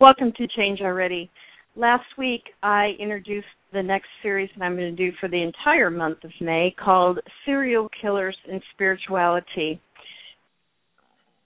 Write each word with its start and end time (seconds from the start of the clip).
Welcome 0.00 0.32
to 0.38 0.48
Change 0.56 0.80
Already. 0.80 1.30
Last 1.76 2.06
week 2.16 2.44
I 2.62 2.92
introduced 2.98 3.44
the 3.70 3.82
next 3.82 4.06
series 4.22 4.48
that 4.56 4.64
I'm 4.64 4.74
going 4.74 4.96
to 4.96 5.10
do 5.10 5.14
for 5.20 5.28
the 5.28 5.42
entire 5.42 5.90
month 5.90 6.24
of 6.24 6.30
May 6.40 6.74
called 6.82 7.18
Serial 7.44 7.86
Killers 8.00 8.36
and 8.50 8.62
Spirituality. 8.72 9.78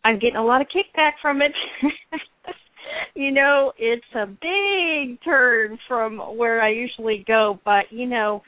I'm 0.04 0.20
getting 0.20 0.36
a 0.36 0.44
lot 0.44 0.60
of 0.60 0.68
kickback 0.68 1.14
from 1.20 1.42
it. 1.42 1.50
you 3.16 3.32
know, 3.32 3.72
it's 3.76 4.04
a 4.14 4.26
big 4.26 5.18
turn 5.24 5.76
from 5.88 6.18
where 6.36 6.62
I 6.62 6.70
usually 6.70 7.24
go, 7.26 7.58
but 7.64 7.86
you 7.90 8.06
know, 8.06 8.40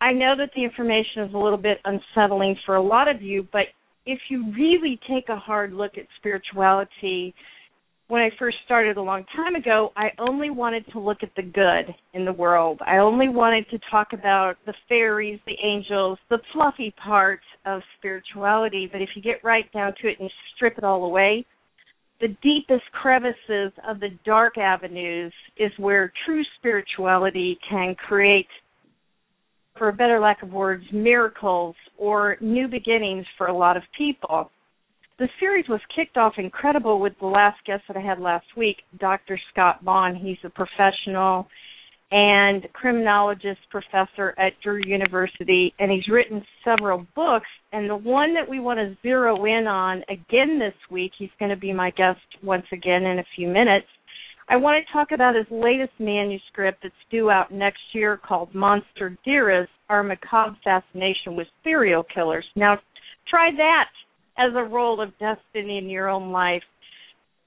I 0.00 0.12
know 0.12 0.34
that 0.38 0.50
the 0.54 0.62
information 0.62 1.24
is 1.24 1.34
a 1.34 1.38
little 1.38 1.58
bit 1.58 1.78
unsettling 1.84 2.54
for 2.64 2.76
a 2.76 2.82
lot 2.82 3.08
of 3.08 3.20
you, 3.20 3.48
but 3.50 3.62
if 4.06 4.20
you 4.30 4.52
really 4.56 5.00
take 5.10 5.28
a 5.28 5.36
hard 5.36 5.72
look 5.72 5.98
at 5.98 6.04
spirituality, 6.18 7.34
when 8.08 8.22
I 8.22 8.30
first 8.38 8.56
started 8.64 8.96
a 8.96 9.02
long 9.02 9.24
time 9.36 9.54
ago, 9.54 9.92
I 9.94 10.08
only 10.18 10.48
wanted 10.48 10.86
to 10.92 10.98
look 10.98 11.18
at 11.22 11.30
the 11.36 11.42
good 11.42 11.94
in 12.14 12.24
the 12.24 12.32
world. 12.32 12.80
I 12.86 12.96
only 12.96 13.28
wanted 13.28 13.68
to 13.70 13.78
talk 13.90 14.14
about 14.14 14.56
the 14.64 14.72
fairies, 14.88 15.38
the 15.46 15.56
angels, 15.62 16.18
the 16.30 16.38
fluffy 16.54 16.94
parts 17.02 17.44
of 17.66 17.82
spirituality. 17.98 18.88
But 18.90 19.02
if 19.02 19.10
you 19.14 19.20
get 19.20 19.44
right 19.44 19.70
down 19.72 19.92
to 20.00 20.08
it 20.08 20.18
and 20.20 20.30
strip 20.56 20.78
it 20.78 20.84
all 20.84 21.04
away, 21.04 21.44
the 22.20 22.34
deepest 22.42 22.90
crevices 22.92 23.72
of 23.86 24.00
the 24.00 24.08
dark 24.24 24.56
avenues 24.56 25.32
is 25.58 25.70
where 25.76 26.10
true 26.24 26.42
spirituality 26.58 27.58
can 27.68 27.94
create, 27.94 28.48
for 29.76 29.90
a 29.90 29.92
better 29.92 30.18
lack 30.18 30.42
of 30.42 30.50
words, 30.50 30.82
miracles 30.92 31.76
or 31.98 32.38
new 32.40 32.68
beginnings 32.68 33.26
for 33.36 33.48
a 33.48 33.56
lot 33.56 33.76
of 33.76 33.82
people 33.96 34.50
the 35.18 35.28
series 35.40 35.68
was 35.68 35.80
kicked 35.94 36.16
off 36.16 36.34
incredible 36.38 37.00
with 37.00 37.12
the 37.20 37.26
last 37.26 37.58
guest 37.66 37.82
that 37.88 37.96
I 37.96 38.00
had 38.00 38.20
last 38.20 38.46
week, 38.56 38.76
Dr. 39.00 39.38
Scott 39.52 39.84
Bonn. 39.84 40.14
He's 40.14 40.38
a 40.44 40.50
professional 40.50 41.48
and 42.10 42.66
criminologist 42.72 43.60
professor 43.70 44.34
at 44.38 44.52
Drew 44.62 44.80
University, 44.86 45.74
and 45.78 45.90
he's 45.90 46.08
written 46.08 46.42
several 46.64 47.04
books. 47.14 47.48
And 47.72 47.90
the 47.90 47.96
one 47.96 48.32
that 48.34 48.48
we 48.48 48.60
want 48.60 48.78
to 48.78 48.96
zero 49.02 49.44
in 49.44 49.66
on 49.66 50.02
again 50.08 50.58
this 50.58 50.74
week, 50.90 51.12
he's 51.18 51.28
going 51.38 51.50
to 51.50 51.56
be 51.56 51.72
my 51.72 51.90
guest 51.90 52.20
once 52.42 52.66
again 52.72 53.04
in 53.04 53.18
a 53.18 53.24
few 53.36 53.48
minutes. 53.48 53.86
I 54.48 54.56
want 54.56 54.82
to 54.82 54.92
talk 54.92 55.08
about 55.12 55.34
his 55.34 55.44
latest 55.50 55.92
manuscript 55.98 56.78
that's 56.82 56.94
due 57.10 57.30
out 57.30 57.52
next 57.52 57.82
year 57.92 58.16
called 58.16 58.54
Monster 58.54 59.18
Dearest 59.24 59.70
Our 59.90 60.02
Macabre 60.02 60.56
Fascination 60.64 61.36
with 61.36 61.48
Serial 61.62 62.04
Killers. 62.14 62.46
Now, 62.56 62.78
try 63.28 63.50
that 63.54 63.88
as 64.38 64.52
a 64.54 64.62
role 64.62 65.00
of 65.00 65.10
destiny 65.18 65.78
in 65.78 65.88
your 65.88 66.08
own 66.08 66.32
life. 66.32 66.62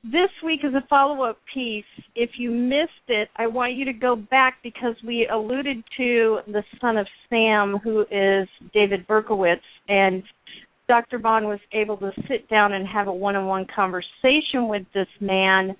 This 0.03 0.30
week 0.44 0.61
is 0.64 0.73
a 0.73 0.86
follow 0.89 1.23
up 1.23 1.38
piece. 1.53 1.86
If 2.16 2.31
you 2.38 2.50
missed 2.50 3.08
it, 3.08 3.30
I 3.36 3.45
want 3.48 3.73
you 3.73 3.86
to 3.86 3.94
go 3.94 4.16
back 4.16 4.56
because 4.64 4.95
we 5.06 5.28
alluded 5.31 5.83
to 5.98 6.39
the 6.48 6.64
son 6.80 6.98
of 6.98 7.08
Sam, 7.30 7.77
who 7.83 8.02
is 8.10 8.48
David 8.73 9.08
Berkowitz, 9.08 9.61
and 9.88 10.23
Dr. 10.88 11.20
Bonn 11.20 11.48
was 11.48 11.60
able 11.71 11.98
to 11.98 12.11
sit 12.27 12.49
down 12.49 12.73
and 12.73 12.88
have 12.88 13.08
a 13.08 13.14
one 13.14 13.36
on 13.36 13.45
one 13.45 13.67
conversation 13.73 14.67
with 14.67 14.83
this 14.93 15.08
man. 15.20 15.76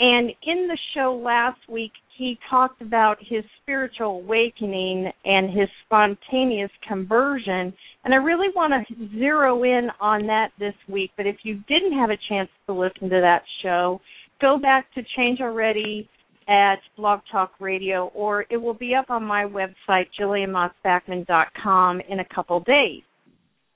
And 0.00 0.30
in 0.42 0.68
the 0.68 0.78
show 0.94 1.14
last 1.22 1.60
week, 1.68 1.92
he 2.16 2.38
talked 2.50 2.80
about 2.82 3.18
his 3.20 3.44
spiritual 3.62 4.18
awakening 4.18 5.10
and 5.24 5.50
his 5.50 5.68
spontaneous 5.84 6.70
conversion. 6.86 7.72
And 8.04 8.14
I 8.14 8.16
really 8.16 8.48
want 8.54 8.72
to 8.88 9.08
zero 9.18 9.64
in 9.64 9.88
on 10.00 10.26
that 10.26 10.48
this 10.58 10.74
week. 10.88 11.10
But 11.16 11.26
if 11.26 11.36
you 11.42 11.60
didn't 11.68 11.98
have 11.98 12.10
a 12.10 12.18
chance 12.28 12.48
to 12.66 12.72
listen 12.72 13.08
to 13.10 13.20
that 13.20 13.42
show, 13.62 14.00
go 14.40 14.58
back 14.58 14.92
to 14.94 15.02
Change 15.16 15.40
Already 15.40 16.08
at 16.48 16.76
Blog 16.96 17.20
Talk 17.30 17.52
Radio, 17.58 18.06
or 18.14 18.46
it 18.50 18.56
will 18.56 18.74
be 18.74 18.94
up 18.94 19.10
on 19.10 19.24
my 19.24 19.44
website, 19.44 20.06
JillianMossBackman.com, 20.18 22.00
in 22.08 22.20
a 22.20 22.34
couple 22.34 22.60
days. 22.60 23.02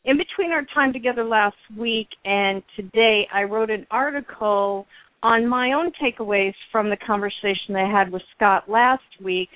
In 0.05 0.17
between 0.17 0.51
our 0.51 0.65
time 0.73 0.93
together 0.93 1.25
last 1.25 1.57
week 1.77 2.09
and 2.25 2.63
today, 2.77 3.27
I 3.33 3.43
wrote 3.43 3.71
an 3.71 3.87
article 3.91 4.87
on 5.23 5.47
my 5.47 5.73
own 5.73 5.93
takeaways 6.03 6.55
from 6.73 6.91
the 6.91 6.97
conversation 6.97 7.77
I 7.77 7.91
had 7.91 8.11
with 8.11 8.23
Scott 8.37 8.69
last 8.69 9.03
week 9.23 9.51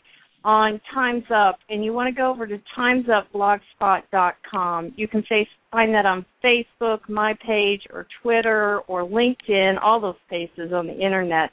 on 0.45 0.79
Time's 0.93 1.25
Up, 1.35 1.59
and 1.71 1.83
you 1.83 1.95
want 1.95 2.15
to 2.15 2.15
go 2.15 2.31
over 2.31 2.47
to 2.47 2.61
timesupblogspot.com. 2.77 4.93
You 4.95 5.09
can 5.09 5.25
find 5.71 5.95
that 5.95 6.05
on 6.05 6.27
Facebook, 6.45 7.09
my 7.09 7.33
page, 7.47 7.81
or 7.91 8.07
Twitter, 8.23 8.81
or 8.81 9.05
LinkedIn, 9.05 9.79
all 9.83 10.01
those 10.01 10.19
places 10.29 10.75
on 10.75 10.87
the 10.87 11.01
internet. 11.01 11.51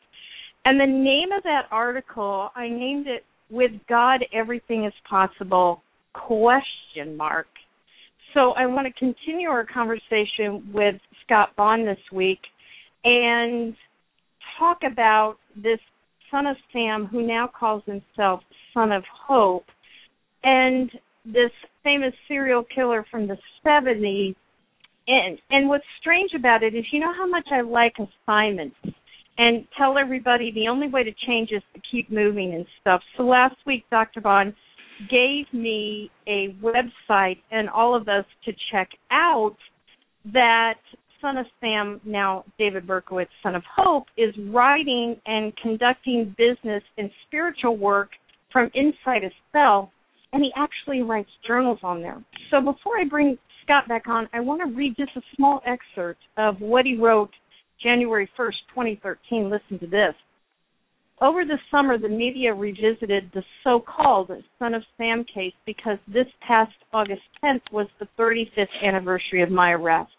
And 0.65 0.77
the 0.79 0.85
name 0.85 1.31
of 1.35 1.41
that 1.43 1.67
article, 1.71 2.51
I 2.53 2.67
named 2.67 3.07
it 3.07 3.23
"With 3.49 3.71
God 3.87 4.25
Everything 4.33 4.83
Is 4.85 4.93
Possible?" 5.09 5.81
question 6.13 7.15
mark. 7.15 7.47
So 8.33 8.51
I 8.51 8.65
want 8.65 8.87
to 8.87 8.93
continue 8.99 9.49
our 9.49 9.65
conversation 9.65 10.69
with 10.73 10.99
Scott 11.23 11.55
Bonn 11.55 11.85
this 11.85 12.11
week, 12.11 12.41
and 13.05 13.73
talk 14.61 14.79
about 14.89 15.37
this 15.55 15.79
son 16.29 16.45
of 16.45 16.55
Sam 16.71 17.07
who 17.11 17.25
now 17.25 17.49
calls 17.59 17.83
himself 17.85 18.41
Son 18.73 18.91
of 18.91 19.03
Hope 19.27 19.65
and 20.43 20.89
this 21.25 21.51
famous 21.83 22.13
serial 22.27 22.63
killer 22.73 23.05
from 23.09 23.27
the 23.27 23.37
70s. 23.65 24.35
And 25.07 25.39
and 25.49 25.67
what's 25.67 25.83
strange 25.99 26.31
about 26.37 26.61
it 26.61 26.75
is 26.75 26.85
you 26.91 26.99
know 26.99 27.11
how 27.11 27.27
much 27.27 27.47
I 27.51 27.61
like 27.61 27.95
assignments 27.95 28.75
and 29.37 29.65
tell 29.75 29.97
everybody 29.97 30.51
the 30.51 30.67
only 30.67 30.87
way 30.87 31.03
to 31.03 31.11
change 31.25 31.49
is 31.51 31.63
to 31.73 31.81
keep 31.91 32.11
moving 32.11 32.53
and 32.53 32.65
stuff. 32.79 33.01
So 33.17 33.23
last 33.23 33.55
week 33.65 33.83
Dr. 33.89 34.21
Bonn 34.21 34.55
gave 35.09 35.51
me 35.51 36.11
a 36.27 36.55
website 36.61 37.39
and 37.49 37.67
all 37.67 37.95
of 37.95 38.07
us 38.07 38.25
to 38.45 38.51
check 38.71 38.89
out 39.09 39.57
that 40.33 40.75
son 41.21 41.37
of 41.37 41.45
Sam, 41.59 42.01
now 42.05 42.43
David 42.57 42.87
Berkowitz, 42.87 43.29
son 43.43 43.55
of 43.55 43.63
Hope, 43.75 44.05
is 44.17 44.33
writing 44.49 45.15
and 45.25 45.55
conducting 45.57 46.35
business 46.37 46.83
and 46.97 47.09
spiritual 47.27 47.77
work 47.77 48.09
from 48.51 48.69
inside 48.73 49.23
his 49.23 49.31
cell, 49.51 49.91
and 50.33 50.43
he 50.43 50.51
actually 50.55 51.01
writes 51.01 51.29
journals 51.47 51.79
on 51.83 52.01
there. 52.01 52.21
So 52.49 52.59
before 52.59 52.97
I 52.99 53.05
bring 53.09 53.37
Scott 53.63 53.87
back 53.87 54.07
on, 54.07 54.27
I 54.33 54.39
want 54.39 54.61
to 54.61 54.75
read 54.75 54.95
just 54.97 55.11
a 55.15 55.21
small 55.35 55.61
excerpt 55.65 56.21
of 56.37 56.59
what 56.59 56.85
he 56.85 56.97
wrote 56.97 57.29
January 57.81 58.29
1st, 58.37 58.55
2013. 58.73 59.49
Listen 59.49 59.79
to 59.79 59.87
this. 59.87 60.15
Over 61.21 61.45
the 61.45 61.59
summer, 61.69 61.99
the 61.99 62.09
media 62.09 62.51
revisited 62.51 63.29
the 63.33 63.43
so 63.63 63.79
called 63.79 64.31
Son 64.57 64.73
of 64.73 64.81
Sam 64.97 65.23
case 65.23 65.53
because 65.67 65.99
this 66.07 66.25
past 66.45 66.73
August 66.93 67.21
10th 67.43 67.61
was 67.71 67.87
the 67.99 68.07
35th 68.17 68.65
anniversary 68.83 69.43
of 69.43 69.51
my 69.51 69.71
arrest. 69.71 70.11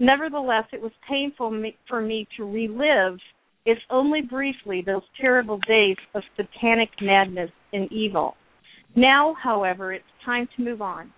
Nevertheless, 0.00 0.64
it 0.72 0.80
was 0.80 0.92
painful 1.08 1.62
for 1.88 2.00
me 2.00 2.26
to 2.36 2.44
relive, 2.44 3.18
if 3.64 3.78
only 3.90 4.22
briefly, 4.22 4.82
those 4.82 5.02
terrible 5.20 5.58
days 5.68 5.96
of 6.14 6.22
satanic 6.36 6.90
madness 7.00 7.50
and 7.72 7.90
evil. 7.92 8.36
Now, 8.96 9.34
however, 9.42 9.92
it's 9.92 10.04
time 10.24 10.48
to 10.56 10.62
move 10.62 10.82
on. 10.82 11.12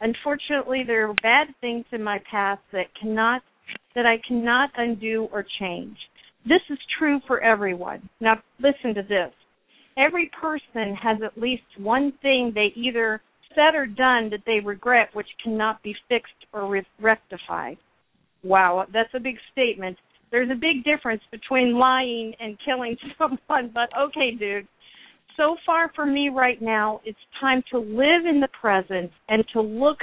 Unfortunately, 0.00 0.82
there 0.86 1.08
are 1.08 1.14
bad 1.22 1.48
things 1.60 1.84
in 1.92 2.02
my 2.02 2.18
past 2.30 2.62
that 2.72 2.86
cannot 3.00 3.42
that 3.94 4.06
I 4.06 4.18
cannot 4.26 4.70
undo 4.76 5.28
or 5.32 5.44
change. 5.58 5.96
This 6.44 6.62
is 6.70 6.78
true 6.98 7.20
for 7.26 7.40
everyone. 7.40 8.08
Now, 8.20 8.40
listen 8.58 8.94
to 8.94 9.02
this. 9.02 9.32
Every 9.96 10.30
person 10.40 10.94
has 10.94 11.18
at 11.22 11.40
least 11.40 11.62
one 11.76 12.12
thing 12.22 12.52
they 12.54 12.72
either 12.74 13.20
said 13.54 13.74
or 13.74 13.86
done 13.86 14.30
that 14.30 14.44
they 14.46 14.60
regret 14.60 15.10
which 15.12 15.26
cannot 15.42 15.82
be 15.82 15.94
fixed 16.08 16.32
or 16.52 16.68
re- 16.68 16.86
rectified. 17.00 17.76
Wow, 18.42 18.86
that's 18.92 19.12
a 19.14 19.20
big 19.20 19.36
statement. 19.52 19.96
There's 20.30 20.50
a 20.50 20.54
big 20.54 20.84
difference 20.84 21.22
between 21.30 21.74
lying 21.74 22.34
and 22.40 22.56
killing 22.64 22.96
someone, 23.18 23.70
but 23.74 23.90
okay, 23.98 24.30
dude. 24.38 24.66
So 25.36 25.56
far 25.64 25.90
for 25.94 26.04
me 26.06 26.28
right 26.28 26.60
now, 26.60 27.00
it's 27.04 27.18
time 27.40 27.62
to 27.70 27.78
live 27.78 28.26
in 28.28 28.40
the 28.40 28.48
present 28.60 29.10
and 29.28 29.44
to 29.52 29.60
look 29.60 29.98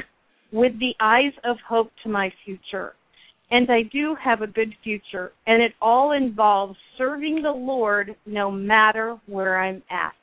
with 0.51 0.73
the 0.79 0.93
eyes 0.99 1.33
of 1.43 1.57
hope 1.67 1.91
to 2.03 2.09
my 2.09 2.31
future. 2.45 2.93
and 3.49 3.69
I 3.71 3.83
do 3.91 4.15
have 4.21 4.41
a 4.41 4.47
good 4.47 4.73
future, 4.83 5.31
and 5.45 5.61
it 5.61 5.73
all 5.81 6.11
involves 6.11 6.77
serving 6.97 7.41
the 7.41 7.51
Lord 7.51 8.15
no 8.25 8.51
matter 8.51 9.17
where 9.27 9.59
I'm 9.59 9.81
at. 9.89 10.13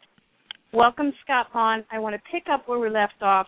Welcome, 0.73 1.13
Scott 1.23 1.47
Hahn. 1.53 1.85
I 1.91 1.99
want 2.01 2.15
to 2.15 2.23
pick 2.31 2.45
up 2.53 2.69
where 2.69 2.79
we 2.79 2.91
left 2.91 3.23
off 3.23 3.47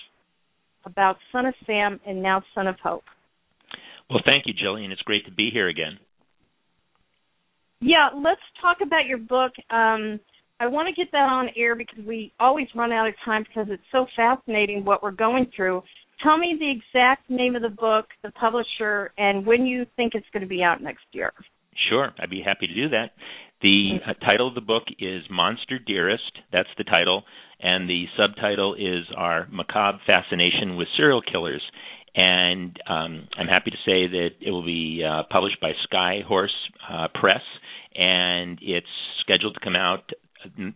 about 0.85 1.17
Son 1.33 1.45
of 1.47 1.55
Sam 1.67 2.01
and 2.07 2.23
now 2.23 2.43
Son 2.55 2.67
of 2.67 2.77
Hope. 2.83 3.05
Well, 4.11 4.23
thank 4.25 4.45
you, 4.47 4.55
Jillian. 4.55 4.93
It's 4.93 5.03
great 5.03 5.25
to 5.27 5.33
be 5.33 5.51
here 5.53 5.69
again. 5.69 5.99
Yeah, 7.81 8.09
let's 8.15 8.41
talk 8.63 8.79
about 8.83 9.07
your 9.07 9.19
book. 9.19 9.53
Um, 9.71 10.21
I 10.59 10.67
want 10.67 10.89
to 10.89 10.95
get 10.95 11.13
that 11.13 11.29
on 11.29 11.49
air 11.57 11.75
because 11.75 11.99
we 12.07 12.33
always 12.41 12.69
run 12.75 12.93
out 12.93 13.07
of 13.07 13.15
time 13.25 13.45
because 13.47 13.67
it's 13.71 13.83
so 13.93 14.07
fascinating 14.17 14.85
what 14.85 15.03
we're 15.03 15.11
going 15.11 15.51
through. 15.55 15.83
Tell 16.23 16.39
me 16.39 16.57
the 16.59 16.71
exact 16.71 17.29
name 17.29 17.57
of 17.57 17.63
the 17.63 17.69
book, 17.69 18.07
the 18.23 18.31
publisher, 18.31 19.13
and 19.19 19.45
when 19.45 19.67
you 19.67 19.85
think 19.97 20.15
it's 20.15 20.27
going 20.33 20.43
to 20.43 20.49
be 20.49 20.63
out 20.63 20.83
next 20.83 21.05
year. 21.13 21.33
Sure, 21.91 22.11
I'd 22.19 22.31
be 22.31 22.43
happy 22.43 22.67
to 22.67 22.75
do 22.75 22.89
that. 22.89 23.11
The 23.61 23.99
uh, 24.07 24.15
title 24.25 24.49
of 24.49 24.55
the 24.55 24.63
book 24.63 24.85
is 24.99 25.23
Monster 25.31 25.79
Dearest. 25.79 26.33
That's 26.53 26.69
the 26.79 26.85
title. 26.85 27.25
And 27.61 27.89
the 27.89 28.05
subtitle 28.17 28.75
is 28.75 29.05
Our 29.17 29.47
Macabre 29.51 29.99
Fascination 30.07 30.77
with 30.77 30.89
Serial 30.97 31.23
Killers. 31.23 31.63
And 32.17 32.81
um, 32.89 33.29
I'm 33.39 33.47
happy 33.47 33.71
to 33.71 33.77
say 33.85 34.07
that 34.09 34.31
it 34.41 34.51
will 34.51 34.65
be 34.65 35.05
uh, 35.07 35.25
published 35.31 35.61
by 35.61 35.73
Skyhorse 35.93 36.49
uh, 36.91 37.09
Press, 37.15 37.43
and 37.95 38.59
it's 38.63 38.87
scheduled 39.21 39.55
to 39.55 39.61
come 39.61 39.77
out 39.77 40.11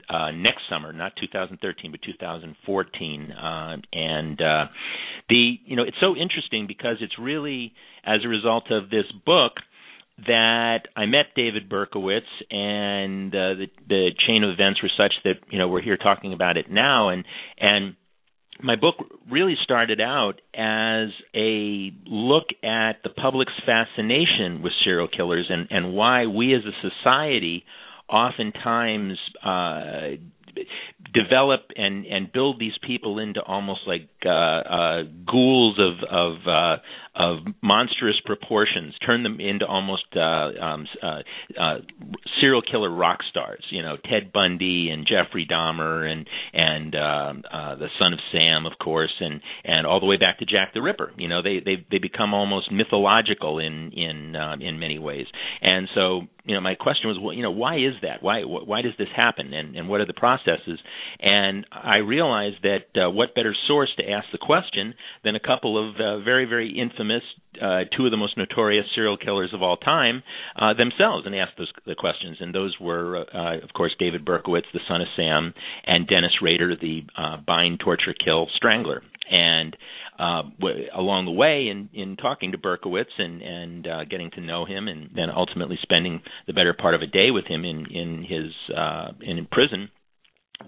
uh, 0.08 0.30
next 0.32 0.62
summer, 0.68 0.92
not 0.92 1.12
2013, 1.20 1.90
but 1.90 2.00
2014. 2.02 3.32
Uh, 3.32 3.76
and 3.92 4.40
uh, 4.40 4.66
the 5.28 5.56
you 5.64 5.76
know 5.76 5.82
it's 5.82 5.96
so 6.00 6.14
interesting 6.16 6.66
because 6.66 6.96
it's 7.00 7.18
really 7.18 7.72
as 8.04 8.20
a 8.24 8.28
result 8.28 8.70
of 8.70 8.90
this 8.90 9.06
book 9.24 9.52
that 10.26 10.80
I 10.96 11.06
met 11.06 11.26
David 11.34 11.70
Berkowitz, 11.70 12.20
and 12.50 13.34
uh, 13.34 13.54
the 13.54 13.66
the 13.88 14.10
chain 14.26 14.44
of 14.44 14.50
events 14.50 14.82
were 14.82 14.90
such 14.96 15.14
that 15.24 15.34
you 15.50 15.58
know 15.58 15.68
we're 15.68 15.82
here 15.82 15.96
talking 15.96 16.32
about 16.32 16.56
it 16.56 16.70
now, 16.70 17.08
and 17.08 17.24
and 17.58 17.96
my 18.62 18.76
book 18.76 18.96
really 19.30 19.56
started 19.62 20.00
out 20.00 20.40
as 20.54 21.08
a 21.34 21.92
look 22.06 22.44
at 22.62 23.02
the 23.02 23.10
public's 23.10 23.52
fascination 23.64 24.62
with 24.62 24.72
serial 24.84 25.08
killers 25.08 25.46
and 25.48 25.68
and 25.70 25.94
why 25.94 26.26
we 26.26 26.54
as 26.54 26.62
a 26.64 26.88
society 26.88 27.64
oftentimes 28.08 29.18
uh, 29.44 30.16
develop 31.14 31.60
and 31.76 32.06
and 32.06 32.32
build 32.32 32.58
these 32.58 32.72
people 32.86 33.18
into 33.18 33.42
almost 33.42 33.80
like 33.86 34.08
uh, 34.24 34.28
uh, 34.28 35.02
ghouls 35.26 35.78
of 35.78 36.08
of 36.08 36.36
uh, 36.46 36.76
of 37.20 37.40
monstrous 37.62 38.18
proportions, 38.24 38.94
turn 39.04 39.22
them 39.22 39.40
into 39.40 39.66
almost 39.66 40.04
uh, 40.16 40.20
um, 40.20 40.86
uh, 41.02 41.18
uh, 41.60 41.78
serial 42.40 42.62
killer 42.62 42.90
rock 42.90 43.18
stars. 43.30 43.62
You 43.70 43.82
know, 43.82 43.96
Ted 43.96 44.32
Bundy 44.32 44.88
and 44.90 45.06
Jeffrey 45.06 45.46
Dahmer 45.50 46.10
and 46.10 46.26
and 46.54 46.94
uh, 46.94 47.32
uh, 47.52 47.74
the 47.76 47.88
son 47.98 48.14
of 48.14 48.20
Sam, 48.32 48.64
of 48.64 48.72
course, 48.82 49.12
and 49.20 49.42
and 49.64 49.86
all 49.86 50.00
the 50.00 50.06
way 50.06 50.16
back 50.16 50.38
to 50.38 50.46
Jack 50.46 50.72
the 50.72 50.80
Ripper. 50.80 51.12
You 51.18 51.28
know, 51.28 51.42
they 51.42 51.60
they 51.62 51.84
they 51.90 51.98
become 51.98 52.32
almost 52.32 52.72
mythological 52.72 53.58
in 53.58 53.92
in 53.92 54.34
uh, 54.34 54.56
in 54.58 54.78
many 54.78 54.98
ways. 54.98 55.26
And 55.60 55.88
so, 55.94 56.22
you 56.44 56.54
know, 56.54 56.60
my 56.62 56.74
question 56.74 57.08
was, 57.08 57.18
well, 57.20 57.34
you 57.34 57.42
know, 57.42 57.50
why 57.50 57.76
is 57.76 57.94
that? 58.00 58.22
Why 58.22 58.42
why 58.44 58.80
does 58.80 58.94
this 58.98 59.08
happen? 59.14 59.52
And 59.52 59.76
and 59.76 59.88
what 59.90 60.00
are 60.00 60.06
the 60.06 60.14
processes? 60.14 60.78
And 61.20 61.66
I 61.70 61.98
realized 61.98 62.62
that 62.62 62.86
uh, 62.96 63.10
what 63.10 63.34
better 63.34 63.54
source 63.68 63.90
to 63.98 64.10
ask 64.10 64.26
the 64.32 64.38
question 64.38 64.94
than 65.22 65.36
a 65.36 65.40
couple 65.40 65.76
of 65.76 65.96
uh, 65.96 66.24
very 66.24 66.46
very 66.46 66.78
infamous 66.78 67.09
uh, 67.60 67.80
two 67.96 68.04
of 68.04 68.10
the 68.10 68.16
most 68.16 68.36
notorious 68.36 68.86
serial 68.94 69.16
killers 69.16 69.50
of 69.52 69.62
all 69.62 69.76
time 69.76 70.22
uh, 70.56 70.74
themselves 70.74 71.26
and 71.26 71.34
asked 71.34 71.58
those 71.58 71.72
the 71.86 71.94
questions. 71.94 72.36
And 72.40 72.54
those 72.54 72.76
were, 72.80 73.24
uh, 73.34 73.56
of 73.62 73.72
course, 73.74 73.94
David 73.98 74.24
Berkowitz, 74.24 74.66
the 74.72 74.80
son 74.88 75.00
of 75.00 75.08
Sam, 75.16 75.54
and 75.86 76.06
Dennis 76.06 76.32
Rader, 76.42 76.76
the 76.76 77.02
uh, 77.16 77.36
bind, 77.46 77.80
torture, 77.80 78.14
kill 78.24 78.48
strangler. 78.56 79.02
And 79.30 79.76
uh, 80.18 80.42
w- 80.58 80.86
along 80.94 81.24
the 81.24 81.32
way, 81.32 81.68
in, 81.68 81.88
in 81.94 82.16
talking 82.16 82.52
to 82.52 82.58
Berkowitz 82.58 83.12
and, 83.18 83.40
and 83.42 83.86
uh, 83.86 84.04
getting 84.04 84.30
to 84.32 84.40
know 84.40 84.64
him, 84.64 84.88
and 84.88 85.10
then 85.14 85.30
ultimately 85.34 85.78
spending 85.82 86.22
the 86.46 86.52
better 86.52 86.74
part 86.74 86.94
of 86.94 87.02
a 87.02 87.06
day 87.06 87.30
with 87.30 87.46
him 87.46 87.64
in 87.64 87.86
in 87.86 88.24
his 88.24 88.76
uh, 88.76 89.12
in 89.22 89.46
prison, 89.50 89.88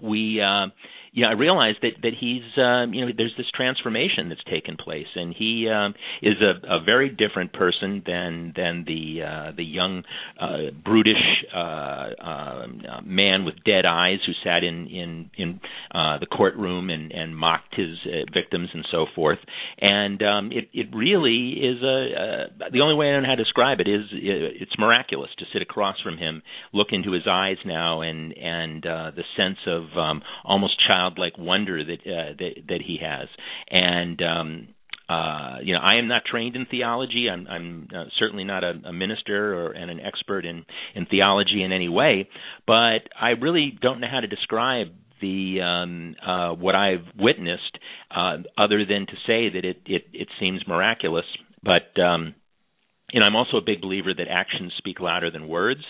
we 0.01 0.41
uh, 0.41 0.67
you 1.13 1.23
know, 1.23 1.29
I 1.29 1.33
realized 1.33 1.77
that 1.83 2.01
that 2.01 2.13
he's 2.19 2.41
um, 2.57 2.93
you 2.93 3.05
know 3.05 3.11
there's 3.15 3.35
this 3.37 3.45
transformation 3.55 4.29
that's 4.29 4.43
taken 4.49 4.77
place, 4.77 5.07
and 5.15 5.33
he 5.37 5.69
um, 5.69 5.93
is 6.23 6.35
a, 6.41 6.77
a 6.77 6.83
very 6.83 7.09
different 7.09 7.53
person 7.53 8.01
than 8.03 8.51
than 8.55 8.83
the 8.87 9.21
uh, 9.21 9.51
the 9.55 9.63
young 9.63 10.03
uh, 10.41 10.71
brutish 10.83 11.45
uh, 11.55 11.57
uh, 11.59 12.65
man 13.05 13.45
with 13.45 13.53
dead 13.63 13.85
eyes 13.85 14.17
who 14.25 14.33
sat 14.43 14.63
in 14.63 14.87
in 14.87 15.29
in 15.37 15.59
uh, 15.93 16.17
the 16.17 16.25
courtroom 16.25 16.89
and 16.89 17.11
and 17.11 17.37
mocked 17.37 17.75
his 17.75 17.95
uh, 18.07 18.25
victims 18.33 18.69
and 18.73 18.85
so 18.91 19.05
forth. 19.13 19.39
And 19.79 20.21
um, 20.23 20.51
it 20.51 20.69
it 20.73 20.87
really 20.95 21.51
is 21.61 21.83
a 21.83 22.57
uh, 22.63 22.69
the 22.71 22.81
only 22.81 22.95
way 22.95 23.11
I 23.11 23.19
know 23.19 23.27
how 23.27 23.35
to 23.35 23.43
describe 23.43 23.79
it 23.79 23.87
is 23.87 24.01
it's 24.11 24.79
miraculous 24.79 25.29
to 25.37 25.45
sit 25.53 25.61
across 25.61 26.01
from 26.01 26.17
him, 26.17 26.41
look 26.73 26.87
into 26.89 27.11
his 27.11 27.27
eyes 27.29 27.57
now, 27.67 28.01
and 28.01 28.35
and 28.35 28.83
uh, 28.83 29.11
the 29.15 29.23
sense 29.37 29.59
of 29.67 29.83
um, 29.95 30.23
almost 30.43 30.73
child 30.87 31.02
childlike 31.03 31.37
wonder 31.37 31.83
that 31.83 31.99
uh, 32.01 32.33
that 32.37 32.53
that 32.67 32.81
he 32.85 32.99
has 33.01 33.27
and 33.69 34.21
um 34.21 34.67
uh, 35.09 35.57
you 35.61 35.73
know, 35.73 35.81
I 35.81 35.95
am 35.95 36.07
not 36.07 36.23
trained 36.25 36.55
in 36.55 36.65
theology. 36.65 37.27
I'm, 37.29 37.45
I'm 37.45 37.87
uh, 37.93 38.05
certainly 38.17 38.45
not 38.45 38.63
a, 38.63 38.73
a 38.85 38.93
minister 38.93 39.53
or 39.53 39.71
and 39.71 39.91
an 39.91 39.99
expert 39.99 40.45
in 40.45 40.65
in 40.95 41.05
theology 41.05 41.61
in 41.61 41.73
any 41.73 41.89
way, 41.89 42.29
but 42.65 43.01
I 43.19 43.31
really 43.31 43.77
don't 43.81 43.99
know 43.99 44.07
how 44.09 44.21
to 44.21 44.27
describe 44.27 44.87
the 45.21 45.59
um, 45.61 46.15
uh, 46.25 46.53
what 46.53 46.75
I've 46.75 47.05
witnessed, 47.19 47.77
uh, 48.15 48.37
other 48.57 48.85
than 48.85 49.05
to 49.07 49.13
say 49.27 49.49
that 49.49 49.65
it 49.65 49.81
it, 49.85 50.03
it 50.13 50.29
seems 50.39 50.61
miraculous. 50.65 51.25
But 51.61 52.01
um, 52.01 52.33
know, 53.19 53.25
I'm 53.25 53.35
also 53.35 53.57
a 53.57 53.61
big 53.61 53.81
believer 53.81 54.13
that 54.13 54.27
actions 54.29 54.73
speak 54.77 54.99
louder 54.99 55.29
than 55.29 55.47
words. 55.47 55.81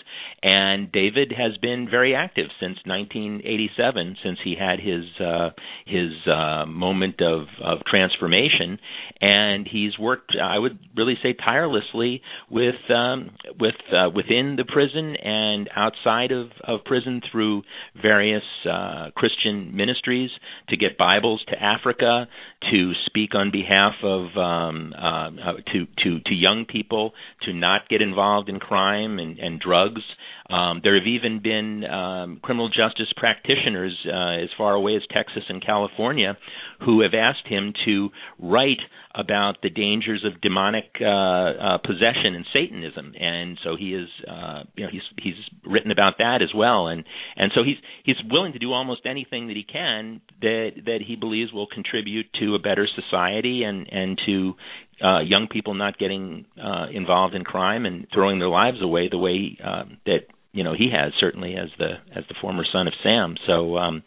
And 0.42 0.92
David 0.92 1.32
has 1.36 1.56
been 1.56 1.88
very 1.90 2.14
active 2.14 2.46
since 2.60 2.78
1987, 2.84 4.16
since 4.22 4.38
he 4.44 4.54
had 4.58 4.78
his 4.80 5.04
uh, 5.20 5.50
his 5.86 6.12
uh, 6.26 6.66
moment 6.66 7.22
of 7.22 7.46
of 7.62 7.78
transformation. 7.86 8.78
And 9.20 9.66
he's 9.66 9.98
worked, 9.98 10.36
I 10.40 10.58
would 10.58 10.78
really 10.96 11.16
say, 11.22 11.32
tirelessly 11.32 12.22
with 12.50 12.74
um, 12.90 13.30
with 13.58 13.74
uh, 13.92 14.10
within 14.14 14.56
the 14.56 14.64
prison 14.64 15.16
and 15.16 15.68
outside 15.74 16.30
of 16.30 16.48
of 16.62 16.84
prison 16.84 17.22
through 17.30 17.62
various 18.00 18.44
uh, 18.70 19.10
Christian 19.16 19.74
ministries 19.74 20.30
to 20.68 20.76
get 20.76 20.98
Bibles 20.98 21.42
to 21.48 21.62
Africa, 21.62 22.26
to 22.70 22.92
speak 23.06 23.34
on 23.34 23.50
behalf 23.50 23.94
of 24.02 24.36
um, 24.36 24.92
uh, 24.96 25.30
to 25.72 25.86
to 26.02 26.20
to 26.26 26.34
young 26.34 26.64
people 26.64 27.12
to 27.42 27.52
not 27.52 27.88
get 27.88 28.02
involved 28.02 28.48
in 28.48 28.58
crime 28.58 29.18
and, 29.18 29.38
and 29.38 29.60
drugs. 29.60 30.02
Um, 30.50 30.80
there 30.84 30.94
have 30.98 31.06
even 31.06 31.40
been 31.42 31.84
um, 31.84 32.38
criminal 32.42 32.68
justice 32.68 33.10
practitioners 33.16 33.96
uh, 34.06 34.42
as 34.42 34.50
far 34.58 34.74
away 34.74 34.94
as 34.94 35.02
Texas 35.10 35.42
and 35.48 35.64
California 35.64 36.36
who 36.84 37.00
have 37.00 37.14
asked 37.14 37.46
him 37.48 37.72
to 37.86 38.10
write 38.38 38.80
about 39.14 39.62
the 39.62 39.70
dangers 39.70 40.24
of 40.24 40.40
demonic 40.40 40.90
uh, 41.00 41.06
uh, 41.06 41.78
possession 41.78 42.34
and 42.34 42.44
Satanism, 42.52 43.14
and 43.18 43.58
so 43.62 43.76
he 43.76 43.94
is, 43.94 44.08
uh, 44.28 44.64
you 44.74 44.84
know, 44.84 44.90
he's 44.90 45.02
he's 45.22 45.34
written 45.64 45.92
about 45.92 46.14
that 46.18 46.40
as 46.42 46.52
well, 46.54 46.88
and 46.88 47.04
and 47.36 47.52
so 47.54 47.62
he's 47.62 47.76
he's 48.02 48.16
willing 48.28 48.52
to 48.52 48.58
do 48.58 48.72
almost 48.72 49.02
anything 49.06 49.46
that 49.46 49.56
he 49.56 49.62
can 49.62 50.20
that 50.40 50.70
that 50.86 50.98
he 51.06 51.14
believes 51.14 51.52
will 51.52 51.68
contribute 51.68 52.26
to 52.40 52.53
a 52.54 52.58
better 52.58 52.86
society 52.86 53.62
and 53.64 53.88
and 53.92 54.20
to 54.26 54.54
uh, 55.02 55.20
young 55.20 55.48
people 55.50 55.74
not 55.74 55.98
getting 55.98 56.46
uh, 56.62 56.86
involved 56.92 57.34
in 57.34 57.44
crime 57.44 57.86
and 57.86 58.06
throwing 58.12 58.38
their 58.38 58.48
lives 58.48 58.78
away 58.80 59.08
the 59.08 59.18
way 59.18 59.58
uh, 59.64 59.84
that 60.06 60.20
you 60.52 60.64
know 60.64 60.74
he 60.76 60.90
has 60.92 61.12
certainly 61.18 61.56
as 61.56 61.68
the 61.78 61.94
as 62.14 62.24
the 62.28 62.34
former 62.40 62.64
son 62.70 62.86
of 62.86 62.94
Sam. 63.02 63.36
So 63.46 63.76
um, 63.76 64.02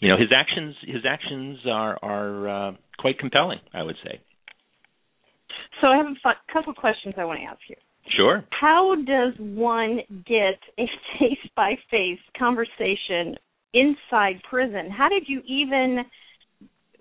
you 0.00 0.08
know 0.08 0.16
his 0.16 0.28
actions 0.34 0.74
his 0.82 1.02
actions 1.08 1.58
are 1.66 1.98
are 2.02 2.48
uh, 2.48 2.72
quite 2.98 3.18
compelling, 3.18 3.60
I 3.72 3.82
would 3.82 3.96
say. 4.04 4.20
So 5.80 5.88
I 5.88 5.96
have 5.96 6.06
a 6.06 6.52
couple 6.52 6.74
questions 6.74 7.14
I 7.16 7.24
want 7.24 7.40
to 7.40 7.44
ask 7.44 7.60
you. 7.68 7.76
Sure. 8.16 8.44
How 8.58 8.94
does 9.06 9.34
one 9.38 10.00
get 10.26 10.58
a 10.78 10.86
face 11.18 11.50
by 11.56 11.74
face 11.90 12.18
conversation 12.38 13.36
inside 13.72 14.42
prison? 14.48 14.90
How 14.90 15.08
did 15.08 15.24
you 15.26 15.42
even 15.46 16.04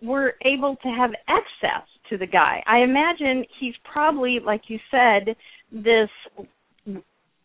were 0.01 0.33
able 0.45 0.75
to 0.77 0.87
have 0.89 1.11
access 1.27 1.87
to 2.09 2.17
the 2.17 2.27
guy? 2.27 2.63
I 2.65 2.79
imagine 2.79 3.45
he's 3.59 3.75
probably, 3.91 4.39
like 4.43 4.61
you 4.67 4.79
said, 4.91 5.35
this 5.71 6.09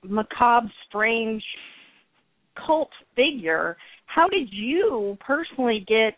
macabre, 0.03 0.71
strange 0.89 1.43
cult 2.67 2.91
figure. 3.17 3.77
How 4.07 4.29
did 4.29 4.49
you 4.51 5.17
personally 5.21 5.85
get 5.87 6.15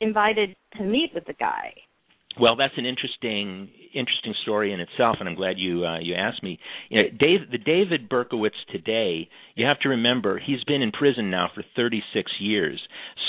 invited 0.00 0.56
to 0.76 0.84
meet 0.84 1.10
with 1.14 1.24
the 1.26 1.34
guy? 1.34 1.74
Well, 2.40 2.56
that's 2.56 2.74
an 2.76 2.86
interesting 2.86 3.68
interesting 3.94 4.34
story 4.42 4.72
in 4.72 4.80
itself, 4.80 5.16
and 5.20 5.28
I'm 5.28 5.34
glad 5.34 5.58
you 5.58 5.84
uh, 5.84 5.98
you 6.00 6.14
asked 6.14 6.42
me. 6.42 6.58
You 6.88 7.02
know, 7.02 7.08
Dave, 7.10 7.50
the 7.50 7.58
David 7.58 8.08
Berkowitz 8.08 8.50
today, 8.70 9.28
you 9.54 9.66
have 9.66 9.78
to 9.80 9.90
remember 9.90 10.38
he's 10.38 10.64
been 10.64 10.82
in 10.82 10.92
prison 10.92 11.30
now 11.30 11.48
for 11.54 11.64
36 11.76 12.30
years, 12.40 12.80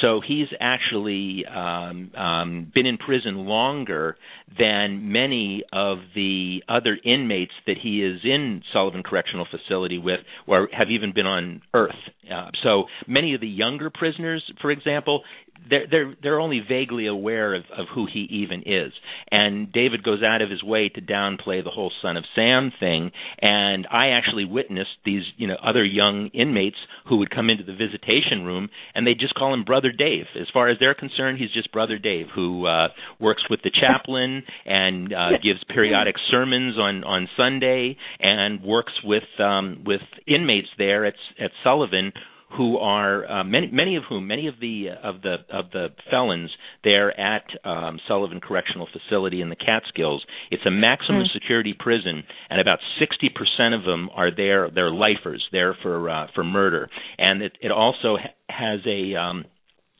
so 0.01 0.21
he's 0.25 0.47
actually 0.59 1.45
um, 1.45 2.11
um, 2.15 2.71
been 2.73 2.85
in 2.85 2.97
prison 2.97 3.45
longer 3.45 4.17
than 4.57 5.11
many 5.11 5.63
of 5.71 5.99
the 6.15 6.63
other 6.67 6.97
inmates 7.03 7.53
that 7.67 7.77
he 7.81 8.03
is 8.03 8.19
in 8.23 8.63
Sullivan 8.73 9.03
Correctional 9.03 9.47
Facility 9.49 9.97
with, 9.97 10.19
or 10.47 10.69
have 10.71 10.89
even 10.89 11.13
been 11.13 11.25
on 11.25 11.61
Earth. 11.73 11.91
Uh, 12.31 12.49
so 12.63 12.85
many 13.07 13.33
of 13.33 13.41
the 13.41 13.47
younger 13.47 13.89
prisoners, 13.89 14.43
for 14.61 14.71
example, 14.71 15.23
they're 15.69 15.87
they're 15.89 16.15
they're 16.21 16.39
only 16.39 16.61
vaguely 16.67 17.07
aware 17.07 17.53
of, 17.55 17.63
of 17.77 17.87
who 17.93 18.07
he 18.11 18.27
even 18.29 18.63
is. 18.65 18.91
And 19.31 19.71
David 19.71 20.03
goes 20.03 20.21
out 20.23 20.41
of 20.41 20.49
his 20.49 20.63
way 20.63 20.89
to 20.89 21.01
downplay 21.01 21.63
the 21.63 21.69
whole 21.69 21.91
son 22.01 22.17
of 22.17 22.25
Sam 22.35 22.71
thing. 22.79 23.11
And 23.41 23.87
I 23.91 24.09
actually 24.09 24.45
witnessed 24.45 24.89
these, 25.05 25.23
you 25.37 25.47
know, 25.47 25.57
other 25.63 25.83
young 25.83 26.29
inmates 26.33 26.77
who 27.07 27.17
would 27.17 27.29
come 27.29 27.49
into 27.49 27.63
the 27.63 27.73
visitation 27.73 28.43
room 28.43 28.69
and 28.95 29.05
they 29.05 29.13
just 29.13 29.35
call 29.35 29.53
him 29.53 29.63
Brother 29.63 29.91
Dave. 29.91 30.25
As 30.39 30.47
far 30.53 30.69
as 30.69 30.77
they're 30.79 30.95
concerned, 30.95 31.37
he's 31.39 31.51
just 31.51 31.71
Brother 31.71 31.97
Dave 31.97 32.27
who 32.33 32.65
uh 32.65 32.89
works 33.19 33.43
with 33.49 33.61
the 33.63 33.71
chaplain 33.71 34.43
and 34.65 35.13
uh 35.13 35.31
gives 35.43 35.63
periodic 35.67 36.15
sermons 36.29 36.77
on 36.77 37.03
on 37.03 37.27
Sunday 37.37 37.97
and 38.19 38.63
works 38.63 38.93
with 39.03 39.23
um 39.39 39.83
with 39.85 40.01
inmates 40.27 40.69
there 40.77 41.05
at 41.05 41.15
at 41.39 41.51
Sullivan 41.63 42.13
who 42.57 42.77
are 42.77 43.29
uh, 43.29 43.43
many 43.43 43.69
many 43.71 43.95
of 43.95 44.03
whom 44.09 44.27
many 44.27 44.47
of 44.47 44.55
the 44.59 44.87
of 45.03 45.21
the 45.21 45.37
of 45.51 45.71
the 45.71 45.87
felons 46.09 46.49
there 46.83 47.17
at 47.19 47.43
um, 47.63 47.99
Sullivan 48.07 48.39
Correctional 48.39 48.87
Facility 48.91 49.41
in 49.41 49.49
the 49.49 49.55
Catskills. 49.55 50.23
It's 50.49 50.65
a 50.65 50.71
maximum 50.71 51.23
mm. 51.23 51.33
security 51.33 51.75
prison, 51.77 52.23
and 52.49 52.59
about 52.59 52.79
sixty 52.99 53.29
percent 53.29 53.73
of 53.73 53.83
them 53.83 54.09
are 54.13 54.33
there. 54.35 54.69
They're 54.69 54.91
lifers 54.91 55.43
there 55.51 55.75
for 55.81 56.09
uh, 56.09 56.27
for 56.35 56.43
murder, 56.43 56.89
and 57.17 57.41
it, 57.41 57.57
it 57.61 57.71
also 57.71 58.17
ha- 58.17 58.33
has 58.49 58.79
a 58.85 59.15
um, 59.15 59.45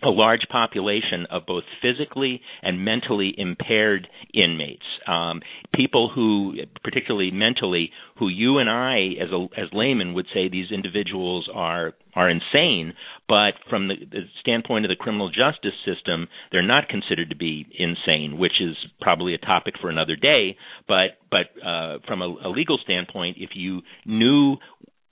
a 0.04 0.10
large 0.10 0.48
population 0.50 1.28
of 1.30 1.46
both 1.46 1.64
physically 1.82 2.42
and 2.62 2.84
mentally 2.84 3.34
impaired 3.38 4.08
inmates, 4.34 4.86
um, 5.08 5.42
people 5.74 6.12
who, 6.14 6.56
particularly 6.84 7.32
mentally, 7.32 7.92
who 8.18 8.28
you 8.28 8.58
and 8.58 8.70
I, 8.70 9.22
as 9.22 9.30
a, 9.32 9.48
as 9.60 9.68
laymen, 9.74 10.14
would 10.14 10.28
say 10.34 10.50
these 10.50 10.72
individuals 10.72 11.50
are 11.54 11.94
are 12.14 12.30
insane, 12.30 12.94
but 13.30 13.52
from 13.70 13.88
the, 13.88 13.96
the 14.10 14.24
standpoint 14.42 14.84
of 14.84 14.90
the 14.90 14.98
criminal 14.98 15.30
justice 15.30 15.78
system, 15.86 16.28
they're 16.52 16.62
not 16.62 16.90
considered 16.90 17.30
to 17.30 17.38
be 17.38 17.66
insane, 17.80 18.38
which 18.38 18.60
is 18.60 18.76
probably 19.00 19.34
a 19.34 19.38
topic 19.38 19.76
for 19.80 19.90
another 19.90 20.18
day. 20.18 20.58
But 20.88 21.20
but 21.30 21.48
uh, 21.66 22.00
from 22.08 22.22
a, 22.22 22.36
a 22.46 22.50
legal 22.50 22.78
standpoint, 22.84 23.38
if 23.40 23.52
you 23.54 23.82
knew 24.06 24.58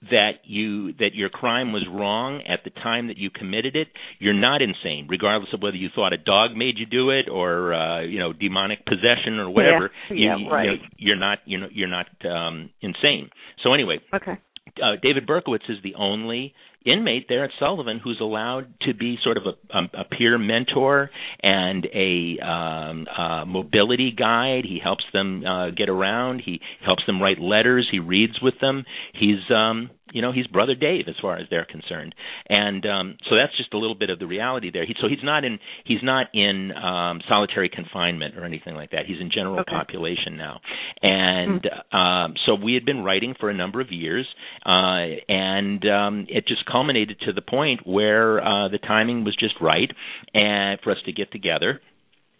that 0.04 0.40
you 0.46 0.94
that 0.94 1.14
your 1.14 1.30
crime 1.30 1.74
was 1.74 1.86
wrong 1.92 2.42
at 2.48 2.64
the 2.64 2.70
time 2.70 3.08
that 3.08 3.18
you 3.18 3.30
committed 3.30 3.76
it, 3.76 3.88
you're 4.20 4.34
not 4.34 4.62
insane, 4.62 5.08
regardless 5.10 5.50
of 5.54 5.62
whether 5.62 5.76
you 5.76 5.90
thought 5.94 6.14
a 6.14 6.18
dog 6.18 6.56
made 6.56 6.78
you 6.78 6.86
do 6.86 7.10
it 7.10 7.28
or 7.30 7.74
uh, 7.74 8.02
you 8.02 8.20
know 8.20 8.32
demonic 8.32 8.86
possession 8.86 9.40
or 9.40 9.50
whatever. 9.50 9.92
Yeah, 10.10 10.38
you, 10.38 10.46
yeah 10.46 10.52
right. 10.52 10.80
You 10.98 11.14
are 11.14 11.18
not 11.18 11.40
you 11.46 11.60
know 11.60 11.68
you're 11.72 11.90
not 11.90 12.08
um, 12.26 12.70
insane. 12.82 13.30
So 13.64 13.74
anyway, 13.74 14.00
okay. 14.14 14.40
Uh, 14.82 14.96
David 15.02 15.28
Berkowitz 15.28 15.70
is 15.70 15.78
the 15.84 15.96
only 15.96 16.54
inmate 16.86 17.28
there 17.28 17.44
at 17.44 17.52
Sullivan 17.60 18.00
who's 18.04 18.20
allowed 18.22 18.74
to 18.82 18.94
be 18.94 19.18
sort 19.24 19.38
of 19.38 19.44
a, 19.46 19.78
um, 19.78 19.90
a 19.94 20.06
peer 20.06 20.38
mentor 20.38 21.10
and 21.42 21.86
a 21.94 22.40
um, 22.40 23.08
uh, 23.08 23.46
mobility 23.46 24.12
guide. 24.12 24.64
He 24.66 24.80
helps 24.82 25.04
them 25.14 25.44
uh, 25.46 25.72
get 25.72 25.90
around. 25.90 26.42
He 26.46 26.62
helps 26.86 27.06
them 27.06 27.22
write 27.22 27.40
letters. 27.40 27.88
He 27.92 28.00
reads 28.00 28.42
with 28.42 28.60
them. 28.62 28.86
He's 29.14 29.40
um, 29.54 29.90
you 30.14 30.22
know 30.22 30.32
he's 30.32 30.48
brother 30.48 30.76
Dave 30.76 31.06
as 31.08 31.16
far 31.22 31.38
as 31.38 31.48
they're 31.50 31.66
concerned, 31.66 32.16
and 32.48 32.86
um, 32.86 33.18
so 33.30 33.36
that's 33.36 33.56
just 33.58 33.74
a 33.74 33.78
little 33.78 33.96
bit 33.96 34.10
of 34.10 34.20
the 34.20 34.28
reality 34.28 34.72
there. 34.72 34.86
He, 34.86 34.96
so 35.02 35.08
he's 35.08 35.24
not 35.24 35.44
in 35.44 35.60
he's 35.86 36.04
not 36.04 36.28
in 36.34 36.72
um, 36.72 37.22
solitary 37.28 37.70
confinement 37.70 38.38
or 38.38 38.46
anything 38.46 38.76
like 38.76 38.92
that. 38.92 39.06
He's 39.08 39.20
in 39.20 39.32
general 39.34 39.60
okay. 39.60 39.72
population 39.72 40.38
now, 40.38 40.60
and 41.02 41.62
mm-hmm. 41.62 41.98
um, 41.98 42.34
so 42.46 42.56
we 42.56 42.74
had 42.74 42.86
been 42.86 43.04
writing 43.04 43.36
for 43.40 43.50
a 43.50 43.54
number 43.54 43.82
of 43.82 43.92
years, 43.92 44.28
uh, 44.66 45.06
and 45.28 45.86
um, 45.88 46.26
it 46.30 46.48
just 46.48 46.66
culminated 46.66 47.20
to 47.26 47.34
the 47.34 47.42
point 47.42 47.86
where 47.86 48.40
uh, 48.40 48.68
the 48.70 48.80
timing 48.80 49.24
was 49.24 49.36
just 49.36 49.56
right 49.62 49.92
and 50.34 50.80
for 50.84 50.92
us 50.92 50.98
to 51.06 51.12
get 51.12 51.32
together 51.32 51.82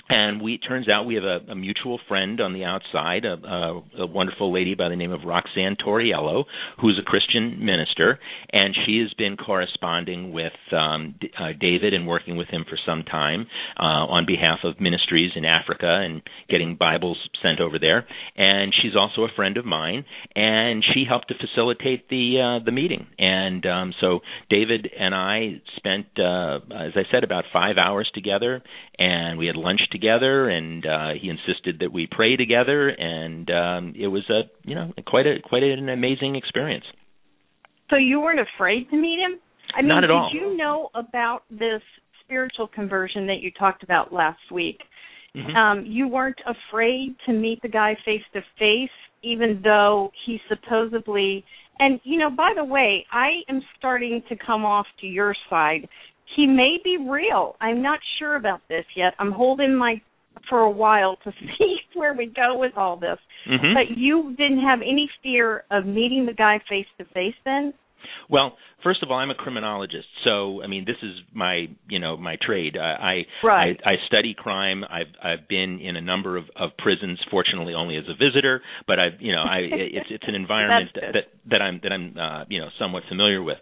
and 0.10 0.42
we 0.42 0.56
it 0.56 0.68
turns 0.68 0.90
out 0.90 1.06
we 1.06 1.16
have 1.16 1.24
a, 1.24 1.52
a 1.52 1.56
mutual 1.56 2.00
friend 2.08 2.42
on 2.42 2.54
the 2.54 2.64
outside, 2.64 3.24
a, 3.24 3.34
a, 3.34 3.84
a 4.00 4.06
wonderful 4.08 4.52
lady 4.52 4.74
by 4.74 4.90
the 4.90 4.96
name 4.96 5.12
of 5.12 5.22
Roxanne 5.24 5.76
Torriello, 5.76 6.46
who's 6.82 7.00
a 7.00 7.06
Christian 7.06 7.64
minister, 7.64 8.20
and 8.52 8.76
she 8.86 9.00
has 9.00 9.14
been 9.14 9.38
corresponding 9.38 10.34
with 10.34 10.54
um, 10.72 11.16
D- 11.22 11.32
uh, 11.40 11.50
David 11.60 11.94
and 11.94 12.08
working 12.08 12.38
with 12.38 12.48
him 12.48 12.66
for 12.68 12.78
some 12.86 13.04
time 13.04 13.46
uh, 13.80 13.84
on 13.84 14.26
behalf 14.26 14.60
of 14.64 14.80
ministries 14.82 15.32
in 15.36 15.46
Africa 15.46 16.02
and 16.04 16.22
getting 16.50 16.76
Bibles 16.76 17.18
sent 17.44 17.60
over 17.60 17.78
there. 17.80 18.08
And 18.36 18.74
she's 18.82 18.96
also 18.96 19.22
a 19.22 19.36
friend 19.36 19.58
of 19.58 19.66
mine, 19.66 20.06
and 20.36 20.84
she 20.94 21.06
helped 21.08 21.28
to 21.28 21.36
facilitate 21.36 22.10
the 22.10 22.60
uh, 22.60 22.66
the 22.66 22.72
meeting. 22.72 23.08
And 23.20 23.66
um, 23.66 23.94
so 24.02 24.22
David 24.50 24.90
and 24.98 25.14
I 25.14 25.62
spent, 25.78 26.08
uh, 26.18 26.58
as 26.74 26.94
I 26.96 27.04
said, 27.12 27.24
about 27.24 27.46
five 27.54 27.78
hours 27.78 28.10
together, 28.14 28.64
and 28.98 29.38
we 29.38 29.46
had 29.46 29.56
lunch 29.56 29.82
together 29.92 29.99
together, 30.00 30.50
and 30.50 30.86
uh, 30.86 31.10
he 31.20 31.30
insisted 31.30 31.80
that 31.80 31.92
we 31.92 32.08
pray 32.10 32.36
together, 32.36 32.90
and 32.90 33.50
um, 33.50 33.94
it 33.98 34.08
was 34.08 34.24
a 34.30 34.42
you 34.68 34.76
know 34.76 34.94
quite 35.08 35.28
a 35.28 35.36
quite 35.44 35.64
an 35.64 35.90
amazing 35.90 36.36
experience. 36.36 36.86
So 37.90 37.96
you 37.96 38.20
weren't 38.20 38.40
afraid 38.40 38.90
to 38.92 38.98
meet 38.98 39.20
him? 39.20 39.40
I 39.76 39.82
mean, 39.82 39.90
Not 39.90 40.04
at 40.04 40.08
did 40.08 40.14
all. 40.14 40.32
you 40.34 40.58
know 40.58 40.90
about 40.96 41.44
this 41.50 41.82
spiritual 42.24 42.68
conversion 42.68 43.28
that 43.28 43.40
you 43.42 43.52
talked 43.52 43.84
about 43.84 44.14
last 44.14 44.40
week? 44.52 44.80
Mm-hmm. 45.36 45.56
Um, 45.56 45.86
you 45.86 46.08
weren't 46.08 46.40
afraid 46.46 47.16
to 47.26 47.34
meet 47.34 47.62
the 47.62 47.68
guy 47.68 47.96
face 48.06 48.22
to 48.34 48.42
face, 48.58 48.90
even 49.24 49.62
though 49.64 50.12
he 50.26 50.40
supposedly. 50.48 51.44
And 51.80 52.00
you 52.04 52.20
know, 52.20 52.30
by 52.30 52.54
the 52.56 52.64
way, 52.64 53.06
I 53.12 53.42
am 53.48 53.62
starting 53.78 54.22
to 54.30 54.36
come 54.36 54.66
off 54.66 54.88
to 55.02 55.08
your 55.08 55.36
side 55.50 55.88
he 56.36 56.46
may 56.46 56.78
be 56.84 56.98
real. 56.98 57.56
I'm 57.62 57.82
not 57.82 58.00
sure 58.18 58.36
about 58.36 58.62
this 58.70 58.86
yet. 58.96 59.14
I'm 59.20 59.32
holding 59.32 59.76
my 59.76 60.02
for 60.50 60.60
a 60.60 60.70
while 60.70 61.18
to 61.24 61.32
see 61.58 61.78
where 61.96 62.14
we 62.14 62.28
go 62.28 62.58
with 62.58 62.74
all 62.78 62.98
this. 62.98 63.18
Mm-hmm. 63.50 63.74
But 63.74 63.98
you 63.98 64.36
didn't 64.38 64.62
have 64.62 64.80
any 64.82 65.10
fear 65.24 65.64
of 65.72 65.86
meeting 65.86 66.26
the 66.26 66.34
guy 66.34 66.60
face 66.70 66.86
to 66.98 67.06
face 67.14 67.36
then? 67.46 67.74
Well, 68.30 68.58
first 68.84 69.04
of 69.04 69.12
all, 69.12 69.18
I'm 69.18 69.30
a 69.30 69.36
criminologist, 69.36 70.08
so 70.24 70.62
I 70.64 70.68
mean, 70.68 70.86
this 70.86 70.98
is 71.02 71.16
my 71.34 71.68
you 71.88 72.00
know 72.00 72.18
my 72.18 72.38
trade. 72.42 72.78
I 72.78 73.26
right. 73.44 73.80
I, 73.86 73.92
I 73.92 73.96
study 74.08 74.36
crime. 74.38 74.84
I've 74.84 75.14
I've 75.24 75.48
been 75.48 75.80
in 75.82 75.96
a 75.96 76.02
number 76.02 76.38
of, 76.38 76.46
of 76.56 76.72
prisons, 76.78 77.20
fortunately 77.32 77.74
only 77.74 77.98
as 77.98 78.06
a 78.08 78.14
visitor, 78.14 78.62
but 78.88 79.00
I've 79.00 79.20
you 79.20 79.32
know 79.32 79.42
I 79.42 79.58
it's 79.72 80.08
it's 80.10 80.26
an 80.28 80.36
environment 80.36 80.92
that 80.96 81.26
that 81.50 81.62
I'm 81.62 81.80
that 81.84 81.92
I'm 81.92 82.16
uh, 82.18 82.46
you 82.50 82.60
know 82.60 82.70
somewhat 82.80 83.04
familiar 83.10 83.42
with. 83.42 83.58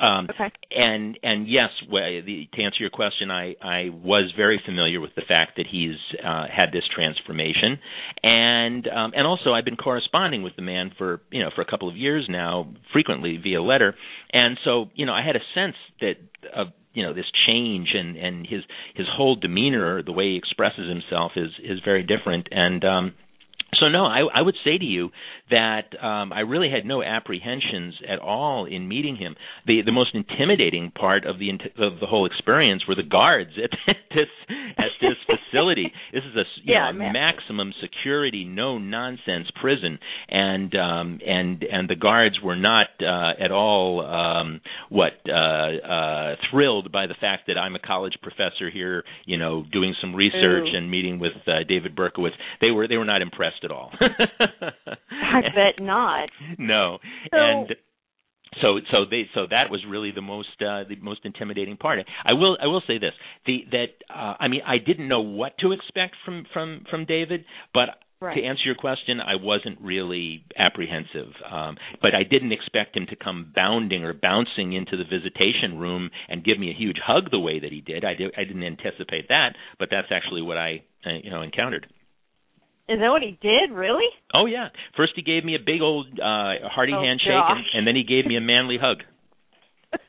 Um, 0.00 0.28
okay. 0.30 0.50
And 0.70 1.18
and 1.22 1.48
yes, 1.48 1.70
well, 1.90 2.04
the, 2.24 2.48
to 2.52 2.62
answer 2.62 2.78
your 2.80 2.90
question, 2.90 3.30
I 3.30 3.54
I 3.62 3.90
was 3.90 4.32
very 4.36 4.60
familiar 4.64 5.00
with 5.00 5.14
the 5.14 5.22
fact 5.26 5.52
that 5.56 5.66
he's 5.70 5.96
uh, 6.24 6.46
had 6.54 6.72
this 6.72 6.84
transformation, 6.94 7.78
and 8.22 8.86
um, 8.88 9.12
and 9.14 9.26
also 9.26 9.52
I've 9.52 9.64
been 9.64 9.76
corresponding 9.76 10.42
with 10.42 10.56
the 10.56 10.62
man 10.62 10.90
for 10.96 11.20
you 11.30 11.42
know 11.42 11.50
for 11.54 11.62
a 11.62 11.70
couple 11.70 11.88
of 11.88 11.96
years 11.96 12.26
now, 12.28 12.72
frequently 12.92 13.38
via 13.42 13.62
letter, 13.62 13.83
and 14.32 14.58
so 14.64 14.86
you 14.94 15.04
know 15.06 15.12
I 15.12 15.22
had 15.24 15.36
a 15.36 15.44
sense 15.54 15.76
that 16.00 16.14
of 16.54 16.68
you 16.94 17.02
know 17.02 17.12
this 17.12 17.26
change 17.46 17.88
and 17.94 18.16
and 18.16 18.46
his 18.46 18.62
his 18.94 19.06
whole 19.14 19.36
demeanor, 19.36 20.02
the 20.02 20.12
way 20.12 20.30
he 20.30 20.36
expresses 20.36 20.88
himself 20.88 21.32
is 21.36 21.50
is 21.62 21.80
very 21.84 22.02
different, 22.02 22.48
and 22.50 22.84
um, 22.84 23.14
so 23.78 23.88
no, 23.88 24.04
I, 24.04 24.20
I 24.34 24.42
would 24.42 24.56
say 24.64 24.78
to 24.78 24.84
you 24.84 25.10
that 25.50 25.94
um, 26.02 26.32
I 26.32 26.40
really 26.40 26.70
had 26.70 26.84
no 26.86 27.02
apprehensions 27.02 27.94
at 28.08 28.18
all 28.18 28.64
in 28.64 28.88
meeting 28.88 29.16
him. 29.16 29.36
The 29.66 29.82
the 29.84 29.92
most 29.92 30.14
intimidating 30.14 30.90
part 30.90 31.26
of 31.26 31.38
the 31.38 31.50
of 31.50 32.00
the 32.00 32.06
whole 32.06 32.26
experience 32.26 32.84
were 32.88 32.94
the 32.94 33.02
guards 33.02 33.50
at 33.62 33.70
this 34.10 34.28
at 34.78 34.90
this 35.00 35.16
facility. 35.26 35.92
This 36.12 36.22
is 36.24 36.36
a 36.36 36.44
you 36.62 36.74
yeah, 36.74 36.90
know, 36.90 37.10
maximum 37.12 37.72
security, 37.80 38.44
no 38.44 38.78
nonsense 38.78 39.48
prison, 39.60 39.98
and 40.28 40.74
um, 40.74 41.20
and 41.26 41.62
and 41.62 41.88
the 41.88 41.96
guards 41.96 42.36
were 42.42 42.56
not 42.56 42.86
uh, 43.00 43.32
at 43.42 43.50
all 43.50 44.00
um, 44.00 44.60
what 44.88 45.12
uh, 45.28 45.32
uh, 45.32 46.36
thrilled 46.50 46.90
by 46.90 47.06
the 47.06 47.14
fact 47.20 47.44
that 47.48 47.58
I'm 47.58 47.74
a 47.74 47.80
college 47.80 48.14
professor 48.22 48.70
here, 48.72 49.04
you 49.24 49.36
know, 49.36 49.64
doing 49.72 49.94
some 50.00 50.14
research 50.14 50.68
Ooh. 50.72 50.76
and 50.76 50.90
meeting 50.90 51.18
with 51.18 51.32
uh, 51.46 51.64
David 51.68 51.94
Berkowitz. 51.96 52.34
They 52.60 52.70
were 52.70 52.88
they 52.88 52.96
were 52.96 53.04
not 53.04 53.22
impressed 53.22 53.63
at 53.64 53.70
all. 53.70 53.90
I 54.00 55.40
bet 55.54 55.82
not. 55.82 56.28
No. 56.58 56.98
So, 57.30 57.36
and 57.36 57.68
so 58.62 58.78
so 58.90 59.04
they 59.08 59.24
so 59.34 59.46
that 59.50 59.70
was 59.70 59.84
really 59.88 60.12
the 60.12 60.22
most 60.22 60.48
uh, 60.60 60.84
the 60.88 60.96
most 61.00 61.20
intimidating 61.24 61.76
part. 61.76 61.98
I 62.24 62.32
will 62.34 62.56
I 62.62 62.66
will 62.66 62.82
say 62.86 62.98
this 62.98 63.12
the 63.46 63.64
that 63.70 63.86
uh, 64.14 64.34
I 64.38 64.48
mean 64.48 64.60
I 64.66 64.78
didn't 64.78 65.08
know 65.08 65.20
what 65.20 65.58
to 65.58 65.72
expect 65.72 66.14
from 66.24 66.44
from 66.52 66.84
from 66.90 67.04
David, 67.04 67.44
but 67.72 67.88
Right. 68.20 68.36
To 68.36 68.42
answer 68.42 68.62
your 68.64 68.74
question, 68.74 69.20
I 69.20 69.34
wasn't 69.34 69.78
really 69.82 70.44
apprehensive, 70.56 71.28
um, 71.50 71.76
but 72.00 72.14
I 72.14 72.22
didn't 72.22 72.52
expect 72.52 72.96
him 72.96 73.06
to 73.10 73.16
come 73.16 73.52
bounding 73.54 74.02
or 74.02 74.14
bouncing 74.14 74.72
into 74.72 74.96
the 74.96 75.04
visitation 75.04 75.78
room 75.78 76.08
and 76.30 76.42
give 76.42 76.58
me 76.58 76.70
a 76.70 76.74
huge 76.74 76.96
hug 77.04 77.30
the 77.30 77.38
way 77.38 77.58
that 77.58 77.70
he 77.70 77.82
did. 77.82 78.02
I, 78.02 78.14
did, 78.14 78.32
I 78.38 78.44
didn't 78.44 78.62
anticipate 78.62 79.28
that, 79.28 79.56
but 79.78 79.88
that's 79.90 80.08
actually 80.10 80.40
what 80.40 80.56
I, 80.56 80.84
uh, 81.04 81.18
you 81.22 81.30
know, 81.30 81.42
encountered. 81.42 81.86
Is 82.88 82.98
that 83.00 83.08
what 83.08 83.22
he 83.22 83.38
did? 83.40 83.74
Really? 83.74 84.08
Oh 84.34 84.46
yeah. 84.46 84.68
First 84.96 85.12
he 85.16 85.22
gave 85.22 85.44
me 85.44 85.54
a 85.54 85.58
big 85.58 85.80
old 85.80 86.06
uh 86.18 86.68
hearty 86.68 86.92
Oh, 86.94 87.02
handshake 87.02 87.30
and, 87.30 87.64
and 87.74 87.86
then 87.86 87.96
he 87.96 88.04
gave 88.04 88.26
me 88.26 88.36
a 88.36 88.40
manly 88.40 88.76
hug. 88.80 88.98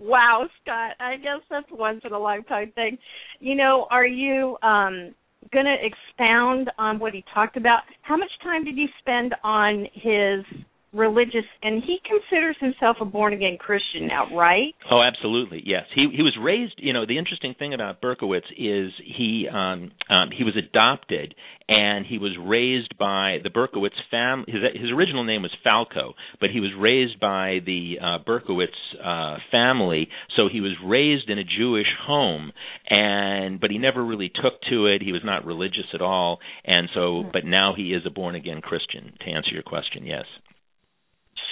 wow, 0.00 0.46
Scott. 0.62 0.92
I 0.98 1.16
guess 1.16 1.40
that's 1.50 1.66
once 1.70 2.00
in 2.04 2.12
a 2.12 2.18
lifetime 2.18 2.72
thing. 2.74 2.96
You 3.40 3.54
know, 3.54 3.86
are 3.90 4.06
you 4.06 4.56
um 4.62 5.14
going 5.52 5.66
to 5.66 5.76
expound 5.80 6.70
on 6.78 6.98
what 6.98 7.12
he 7.12 7.24
talked 7.34 7.56
about? 7.56 7.80
How 8.02 8.16
much 8.16 8.30
time 8.42 8.64
did 8.64 8.74
he 8.74 8.86
spend 9.00 9.34
on 9.44 9.86
his 9.94 10.44
religious 10.92 11.44
and 11.62 11.82
he 11.82 11.98
considers 12.06 12.56
himself 12.60 12.96
a 13.00 13.04
born 13.04 13.32
again 13.32 13.58
Christian 13.58 14.06
now, 14.06 14.34
right? 14.34 14.74
Oh, 14.90 15.02
absolutely. 15.02 15.62
Yes. 15.64 15.84
He 15.94 16.08
he 16.14 16.22
was 16.22 16.36
raised, 16.40 16.74
you 16.78 16.92
know, 16.92 17.04
the 17.06 17.18
interesting 17.18 17.54
thing 17.58 17.74
about 17.74 18.00
Berkowitz 18.00 18.46
is 18.56 18.92
he 19.04 19.46
um 19.52 19.90
um 20.08 20.30
he 20.36 20.44
was 20.44 20.56
adopted 20.56 21.34
and 21.68 22.06
he 22.06 22.16
was 22.16 22.32
raised 22.40 22.96
by 22.98 23.38
the 23.42 23.50
Berkowitz 23.50 23.96
family 24.10 24.46
his 24.48 24.62
his 24.80 24.90
original 24.90 25.24
name 25.24 25.42
was 25.42 25.54
Falco, 25.62 26.14
but 26.40 26.50
he 26.50 26.60
was 26.60 26.70
raised 26.78 27.20
by 27.20 27.58
the 27.66 27.96
uh 28.00 28.18
Berkowitz 28.26 28.68
uh 29.04 29.36
family, 29.50 30.08
so 30.36 30.48
he 30.50 30.62
was 30.62 30.72
raised 30.84 31.28
in 31.28 31.38
a 31.38 31.44
Jewish 31.44 31.88
home 32.06 32.52
and 32.88 33.60
but 33.60 33.70
he 33.70 33.76
never 33.76 34.02
really 34.02 34.30
took 34.30 34.54
to 34.70 34.86
it. 34.86 35.02
He 35.02 35.12
was 35.12 35.22
not 35.22 35.44
religious 35.44 35.86
at 35.92 36.00
all 36.00 36.38
and 36.64 36.88
so 36.94 37.24
but 37.30 37.44
now 37.44 37.74
he 37.76 37.92
is 37.92 38.02
a 38.06 38.10
born 38.10 38.34
again 38.34 38.62
Christian 38.62 39.12
to 39.20 39.30
answer 39.30 39.50
your 39.52 39.62
question. 39.62 40.06
Yes. 40.06 40.24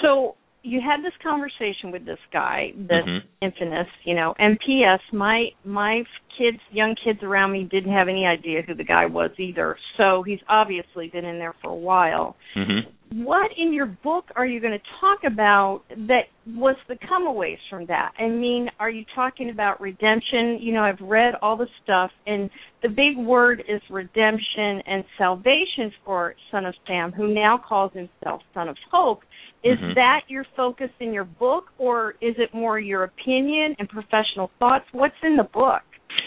So 0.03 0.37
you 0.63 0.81
had 0.81 1.03
this 1.05 1.13
conversation 1.23 1.93
with 1.93 2.05
this 2.05 2.19
guy, 2.33 2.73
this 2.77 3.05
Mhm. 3.05 3.23
infamous, 3.41 3.89
you 4.05 4.15
know. 4.15 4.35
And 4.39 4.59
P.S. 4.59 5.01
My 5.13 5.53
my 5.65 6.05
kids, 6.37 6.59
young 6.71 6.95
kids 6.97 7.23
around 7.23 7.53
me, 7.53 7.65
didn't 7.65 7.93
have 7.93 8.09
any 8.09 8.27
idea 8.27 8.63
who 8.63 8.75
the 8.75 8.85
guy 8.85 9.07
was 9.07 9.31
either. 9.39 9.79
So 9.97 10.23
he's 10.23 10.41
obviously 10.49 11.09
been 11.09 11.25
in 11.25 11.39
there 11.39 11.55
for 11.63 11.71
a 11.71 11.75
while. 11.75 12.37
Mhm. 12.55 12.87
What 13.13 13.53
in 13.57 13.73
your 13.73 13.87
book 13.87 14.25
are 14.35 14.47
you 14.47 14.61
going 14.61 14.73
to 14.73 14.85
talk 15.01 15.21
about 15.25 15.83
that 15.91 16.23
was 16.47 16.75
the 16.89 16.97
comeaways 16.97 17.59
from 17.71 17.87
that? 17.87 18.13
I 18.19 18.29
mean, 18.29 18.69
are 18.81 18.91
you 18.91 19.05
talking 19.15 19.51
about 19.51 19.81
redemption? 19.81 20.59
You 20.61 20.73
know, 20.75 20.83
I've 20.83 21.01
read 21.01 21.35
all 21.41 21.57
the 21.57 21.69
stuff, 21.85 22.11
and 22.27 22.51
the 22.83 22.89
big 22.89 23.17
word 23.17 23.63
is 23.69 23.81
redemption 23.91 24.83
and 24.87 25.05
salvation 25.19 25.93
for 26.05 26.35
Son 26.51 26.67
of 26.67 26.75
Sam, 26.87 27.13
who 27.13 27.33
now 27.33 27.59
calls 27.59 27.93
himself 27.93 28.43
Son 28.53 28.69
of 28.69 28.77
Hope. 28.91 29.23
Is 29.63 29.79
Mhm. 29.79 29.95
that 29.95 30.21
your 30.29 30.45
focus 30.57 30.91
in 31.01 31.13
your 31.13 31.25
book, 31.25 31.73
or 31.79 32.17
is 32.21 32.37
it 32.39 32.53
more 32.53 32.79
your 32.79 33.05
opinion 33.05 33.77
and 33.79 33.89
professional 33.89 34.51
thoughts? 34.59 34.87
What's 34.93 35.21
in 35.23 35.37
the 35.37 35.45
book? 35.45 35.83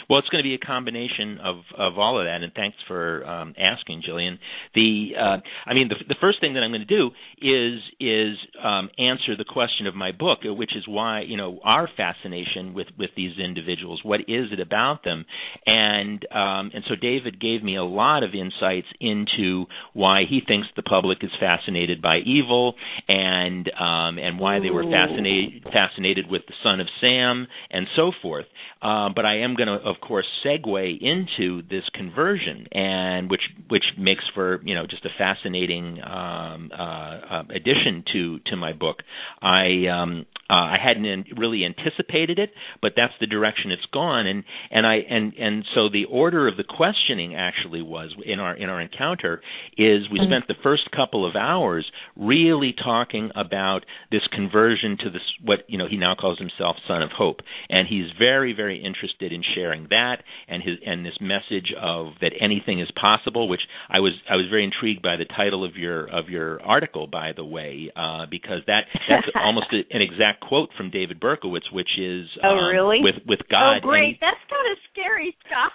Well, 0.09 0.17
it's 0.17 0.29
going 0.29 0.43
to 0.43 0.47
be 0.47 0.55
a 0.55 0.57
combination 0.57 1.37
of 1.37 1.57
of 1.77 1.99
all 1.99 2.19
of 2.19 2.25
that, 2.25 2.41
and 2.41 2.51
thanks 2.53 2.77
for 2.87 3.23
um, 3.27 3.53
asking, 3.59 4.01
Jillian. 4.09 4.39
The 4.73 5.11
uh, 5.15 5.37
I 5.67 5.75
mean, 5.75 5.89
the, 5.89 5.95
the 6.07 6.15
first 6.19 6.41
thing 6.41 6.55
that 6.55 6.61
I'm 6.61 6.71
going 6.71 6.81
to 6.81 6.87
do 6.87 7.11
is 7.37 7.79
is 7.99 8.35
um, 8.63 8.89
answer 8.97 9.37
the 9.37 9.45
question 9.45 9.85
of 9.85 9.93
my 9.93 10.11
book, 10.11 10.39
uh, 10.49 10.51
which 10.51 10.75
is 10.75 10.87
why 10.87 11.21
you 11.21 11.37
know 11.37 11.59
our 11.63 11.87
fascination 11.95 12.73
with 12.73 12.87
with 12.97 13.11
these 13.15 13.37
individuals. 13.37 14.01
What 14.03 14.21
is 14.21 14.51
it 14.51 14.59
about 14.59 15.03
them? 15.03 15.25
And 15.67 16.25
um, 16.31 16.71
and 16.73 16.83
so 16.89 16.95
David 16.99 17.39
gave 17.39 17.61
me 17.63 17.77
a 17.77 17.83
lot 17.83 18.23
of 18.23 18.31
insights 18.33 18.87
into 18.99 19.65
why 19.93 20.23
he 20.27 20.41
thinks 20.45 20.67
the 20.75 20.81
public 20.81 21.19
is 21.21 21.31
fascinated 21.39 22.01
by 22.01 22.17
evil, 22.25 22.73
and 23.07 23.69
um, 23.79 24.17
and 24.17 24.39
why 24.39 24.59
they 24.59 24.71
were 24.71 24.83
fascinated 24.89 25.63
fascinated 25.71 26.25
with 26.31 26.41
the 26.47 26.53
son 26.63 26.79
of 26.79 26.87
Sam, 26.99 27.45
and 27.69 27.85
so 27.95 28.11
forth. 28.23 28.45
Um, 28.81 29.13
but 29.13 29.25
I 29.25 29.39
am 29.41 29.55
going 29.55 29.67
to, 29.67 29.73
of 29.73 29.98
course, 30.01 30.25
segue 30.45 31.01
into 31.01 31.61
this 31.69 31.83
conversion, 31.93 32.67
and 32.71 33.29
which 33.29 33.41
which 33.69 33.83
makes 33.97 34.23
for 34.33 34.61
you 34.63 34.75
know 34.75 34.85
just 34.87 35.05
a 35.05 35.09
fascinating 35.17 35.99
um, 36.03 36.71
uh, 36.71 36.81
uh, 36.81 37.43
addition 37.49 38.03
to 38.13 38.39
to 38.47 38.55
my 38.55 38.73
book. 38.73 38.97
I 39.41 39.87
um, 39.87 40.25
uh, 40.49 40.53
I 40.53 40.77
hadn't 40.81 41.27
really 41.37 41.63
anticipated 41.63 42.39
it, 42.39 42.51
but 42.81 42.93
that's 42.95 43.13
the 43.19 43.27
direction 43.27 43.71
it's 43.71 43.85
gone, 43.93 44.25
and 44.27 44.43
and 44.71 44.85
I 44.85 44.95
and 45.09 45.33
and 45.33 45.65
so 45.75 45.89
the 45.89 46.05
order 46.05 46.47
of 46.47 46.57
the 46.57 46.63
questioning 46.63 47.35
actually 47.35 47.81
was 47.81 48.13
in 48.25 48.39
our 48.39 48.55
in 48.55 48.69
our 48.69 48.81
encounter 48.81 49.41
is 49.77 50.09
we 50.09 50.19
Mhm. 50.19 50.27
spent 50.27 50.47
the 50.47 50.55
first 50.63 50.89
couple 50.91 51.25
of 51.25 51.35
hours 51.35 51.89
really 52.15 52.73
talking 52.73 53.31
about 53.35 53.85
this 54.11 54.25
conversion 54.27 54.97
to 54.97 55.09
this 55.09 55.21
what 55.41 55.69
you 55.69 55.77
know 55.77 55.87
he 55.87 55.97
now 55.97 56.15
calls 56.15 56.39
himself 56.39 56.77
son 56.87 57.01
of 57.01 57.11
hope 57.11 57.41
and 57.69 57.87
he's 57.87 58.09
very 58.17 58.53
very 58.53 58.77
interested 58.77 59.31
in 59.31 59.43
sharing 59.43 59.85
that 59.89 60.17
and 60.47 60.61
his 60.63 60.77
and 60.85 61.05
this 61.05 61.17
message 61.21 61.73
of 61.79 62.13
that 62.21 62.31
anything 62.39 62.79
is 62.79 62.89
possible 62.99 63.47
which 63.47 63.61
I 63.89 63.99
was 63.99 64.13
I 64.29 64.35
was 64.35 64.45
very 64.49 64.63
intrigued 64.63 65.01
by 65.01 65.15
the 65.15 65.25
title 65.25 65.63
of 65.63 65.75
your 65.75 66.05
of 66.07 66.29
your 66.29 66.61
article 66.61 67.07
by 67.07 67.31
the 67.35 67.45
way 67.45 67.91
uh 67.95 68.25
because 68.29 68.61
that 68.67 68.81
that's 69.09 69.27
almost 69.35 69.67
a, 69.73 69.81
an 69.95 70.01
exact 70.01 70.41
quote 70.41 70.69
from 70.77 70.89
David 70.91 71.19
Berkowitz 71.19 71.71
which 71.71 71.89
is 71.99 72.27
Oh, 72.43 72.49
um, 72.49 72.65
really? 72.73 72.99
with 73.01 73.15
with 73.27 73.39
God 73.49 73.77
oh, 73.83 73.87
great! 73.87 74.09
and- 74.09 74.17
That's 74.21 74.43
kind 74.49 74.71
of 74.71 74.77
scary, 74.91 75.35
Scott. 75.45 75.71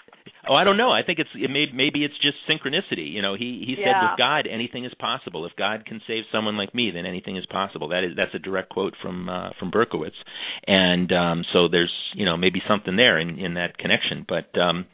Oh, 0.46 0.54
I 0.54 0.64
don't 0.64 0.76
know. 0.76 0.90
I 0.90 1.02
think 1.02 1.18
it's 1.18 1.30
it 1.34 1.50
may 1.50 1.64
maybe 1.72 2.04
it's 2.04 2.14
just 2.20 2.36
synchronicity. 2.48 3.10
You 3.10 3.22
know, 3.22 3.34
he 3.34 3.64
he 3.66 3.76
said 3.76 3.86
Yeah. 3.96 4.10
with 4.10 4.18
God 4.18 4.46
anything 4.46 4.84
is 4.84 4.92
possible. 4.98 5.46
If 5.46 5.52
God 5.56 5.86
can 5.86 6.02
save 6.06 6.24
someone 6.30 6.58
like 6.58 6.74
me, 6.74 6.90
then 6.92 7.06
anything 7.06 7.36
is 7.38 7.46
possible. 7.46 7.88
That 7.88 8.04
is 8.04 8.10
that's 8.14 8.34
a 8.34 8.38
direct 8.38 8.68
quote 8.68 8.94
from 9.00 9.28
uh, 9.30 9.50
from 9.58 9.70
Berkowitz, 9.70 10.12
and 10.66 11.10
um, 11.12 11.44
so 11.52 11.68
there's 11.68 11.92
you 12.14 12.26
know 12.26 12.36
maybe 12.36 12.60
something 12.68 12.94
there 12.96 13.18
in 13.18 13.38
in 13.38 13.54
that 13.54 13.78
connection. 13.78 14.03
But 14.28 14.56
um, 14.58 14.86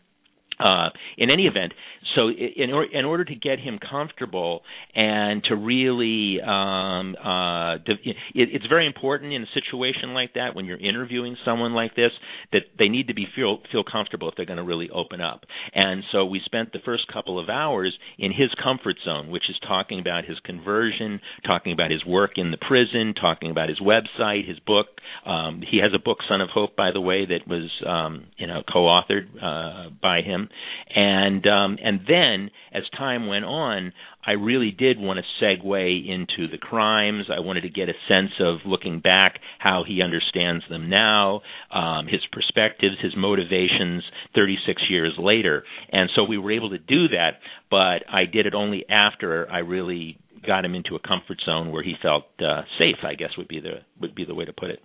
uh, 0.60 0.90
in 1.16 1.30
any 1.30 1.46
event, 1.46 1.72
so 2.14 2.28
in, 2.28 2.70
or, 2.72 2.84
in 2.84 3.04
order 3.04 3.24
to 3.24 3.34
get 3.34 3.58
him 3.58 3.78
comfortable 3.78 4.62
and 4.94 5.42
to 5.44 5.56
really, 5.56 6.40
um, 6.40 7.14
uh, 7.16 7.78
to, 7.84 7.92
it, 8.02 8.16
it's 8.34 8.66
very 8.66 8.86
important 8.86 9.32
in 9.32 9.42
a 9.42 9.46
situation 9.54 10.12
like 10.12 10.34
that 10.34 10.54
when 10.54 10.64
you're 10.64 10.78
interviewing 10.78 11.36
someone 11.44 11.72
like 11.72 11.94
this 11.94 12.10
that 12.52 12.62
they 12.78 12.88
need 12.88 13.08
to 13.08 13.14
be 13.14 13.26
feel 13.34 13.58
feel 13.70 13.84
comfortable 13.84 14.28
if 14.28 14.34
they're 14.36 14.46
going 14.46 14.58
to 14.58 14.64
really 14.64 14.90
open 14.90 15.20
up. 15.20 15.44
And 15.74 16.02
so 16.12 16.24
we 16.24 16.40
spent 16.44 16.72
the 16.72 16.80
first 16.84 17.04
couple 17.12 17.38
of 17.38 17.48
hours 17.48 17.96
in 18.18 18.32
his 18.32 18.50
comfort 18.62 18.96
zone, 19.04 19.30
which 19.30 19.44
is 19.48 19.56
talking 19.66 20.00
about 20.00 20.24
his 20.24 20.38
conversion, 20.40 21.20
talking 21.46 21.72
about 21.72 21.90
his 21.90 22.04
work 22.04 22.32
in 22.36 22.50
the 22.50 22.58
prison, 22.58 23.14
talking 23.18 23.50
about 23.50 23.68
his 23.68 23.80
website, 23.80 24.48
his 24.48 24.58
book. 24.60 24.86
Um, 25.24 25.62
he 25.68 25.78
has 25.78 25.92
a 25.94 25.98
book, 25.98 26.18
Son 26.28 26.40
of 26.40 26.48
Hope, 26.50 26.76
by 26.76 26.90
the 26.92 27.00
way, 27.00 27.26
that 27.26 27.46
was 27.46 27.70
um, 27.86 28.26
you 28.36 28.46
know 28.46 28.62
co-authored 28.70 29.26
uh, 29.40 29.90
by 30.02 30.22
him 30.22 30.49
and 30.94 31.46
um, 31.46 31.78
and 31.82 32.00
then 32.06 32.50
as 32.72 32.82
time 32.96 33.26
went 33.26 33.44
on, 33.44 33.92
I 34.24 34.32
really 34.32 34.70
did 34.70 34.98
want 34.98 35.18
to 35.18 35.44
segue 35.44 36.08
into 36.08 36.50
the 36.50 36.58
crimes. 36.58 37.26
I 37.34 37.40
wanted 37.40 37.62
to 37.62 37.70
get 37.70 37.88
a 37.88 37.94
sense 38.08 38.32
of 38.40 38.58
looking 38.64 39.00
back 39.00 39.40
how 39.58 39.84
he 39.86 40.02
understands 40.02 40.64
them 40.68 40.88
now, 40.90 41.42
um, 41.72 42.06
his 42.06 42.20
perspectives, 42.32 42.96
his 43.02 43.14
motivations 43.16 44.04
36 44.34 44.82
years 44.90 45.14
later, 45.18 45.64
and 45.90 46.10
so 46.14 46.24
we 46.24 46.38
were 46.38 46.52
able 46.52 46.70
to 46.70 46.78
do 46.78 47.08
that. 47.08 47.40
But 47.70 48.04
I 48.12 48.24
did 48.24 48.46
it 48.46 48.54
only 48.54 48.84
after 48.88 49.50
I 49.50 49.58
really 49.58 50.18
got 50.46 50.64
him 50.64 50.74
into 50.74 50.96
a 50.96 51.00
comfort 51.00 51.38
zone 51.44 51.70
where 51.70 51.82
he 51.82 51.94
felt 52.02 52.24
uh, 52.40 52.62
safe. 52.78 52.96
I 53.02 53.14
guess 53.14 53.30
would 53.36 53.48
be 53.48 53.60
the 53.60 53.80
would 54.00 54.14
be 54.14 54.24
the 54.24 54.34
way 54.34 54.44
to 54.44 54.52
put 54.52 54.70
it. 54.70 54.80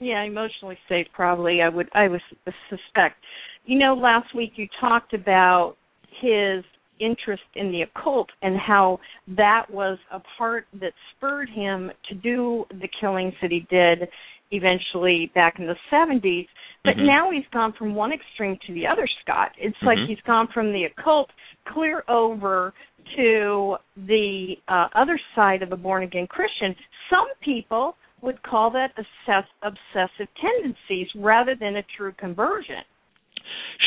Yeah, 0.00 0.22
emotionally 0.24 0.78
safe 0.88 1.06
probably. 1.12 1.62
I 1.62 1.68
would 1.68 1.88
I 1.94 2.08
would 2.08 2.20
suspect. 2.68 3.22
You 3.64 3.78
know, 3.78 3.94
last 3.94 4.34
week 4.34 4.52
you 4.56 4.66
talked 4.80 5.14
about 5.14 5.76
his 6.20 6.64
interest 6.98 7.42
in 7.54 7.70
the 7.72 7.82
occult 7.82 8.28
and 8.42 8.56
how 8.58 8.98
that 9.28 9.70
was 9.70 9.98
a 10.12 10.20
part 10.38 10.66
that 10.80 10.92
spurred 11.16 11.48
him 11.48 11.90
to 12.08 12.14
do 12.14 12.64
the 12.70 12.88
killings 13.00 13.34
that 13.40 13.50
he 13.50 13.66
did 13.70 14.08
eventually 14.50 15.30
back 15.34 15.58
in 15.58 15.66
the 15.66 15.76
70s. 15.90 16.48
But 16.84 16.96
Mhm. 16.96 17.06
now 17.06 17.30
he's 17.30 17.46
gone 17.48 17.72
from 17.72 17.94
one 17.94 18.12
extreme 18.12 18.58
to 18.66 18.72
the 18.72 18.86
other, 18.86 19.06
Scott. 19.20 19.52
It's 19.56 19.80
like 19.82 19.98
Mhm. 19.98 20.06
he's 20.06 20.20
gone 20.22 20.48
from 20.48 20.72
the 20.72 20.84
occult 20.84 21.30
clear 21.64 22.04
over 22.08 22.74
to 23.16 23.78
the 23.96 24.58
uh, 24.68 24.88
other 24.94 25.18
side 25.34 25.62
of 25.62 25.72
a 25.72 25.76
born 25.76 26.02
again 26.02 26.26
Christian. 26.26 26.74
Some 27.08 27.28
people 27.40 27.96
would 28.20 28.42
call 28.42 28.70
that 28.70 28.92
obsess- 28.96 29.50
obsessive 29.62 30.32
tendencies 30.34 31.08
rather 31.14 31.54
than 31.54 31.76
a 31.76 31.82
true 31.82 32.12
conversion. 32.12 32.82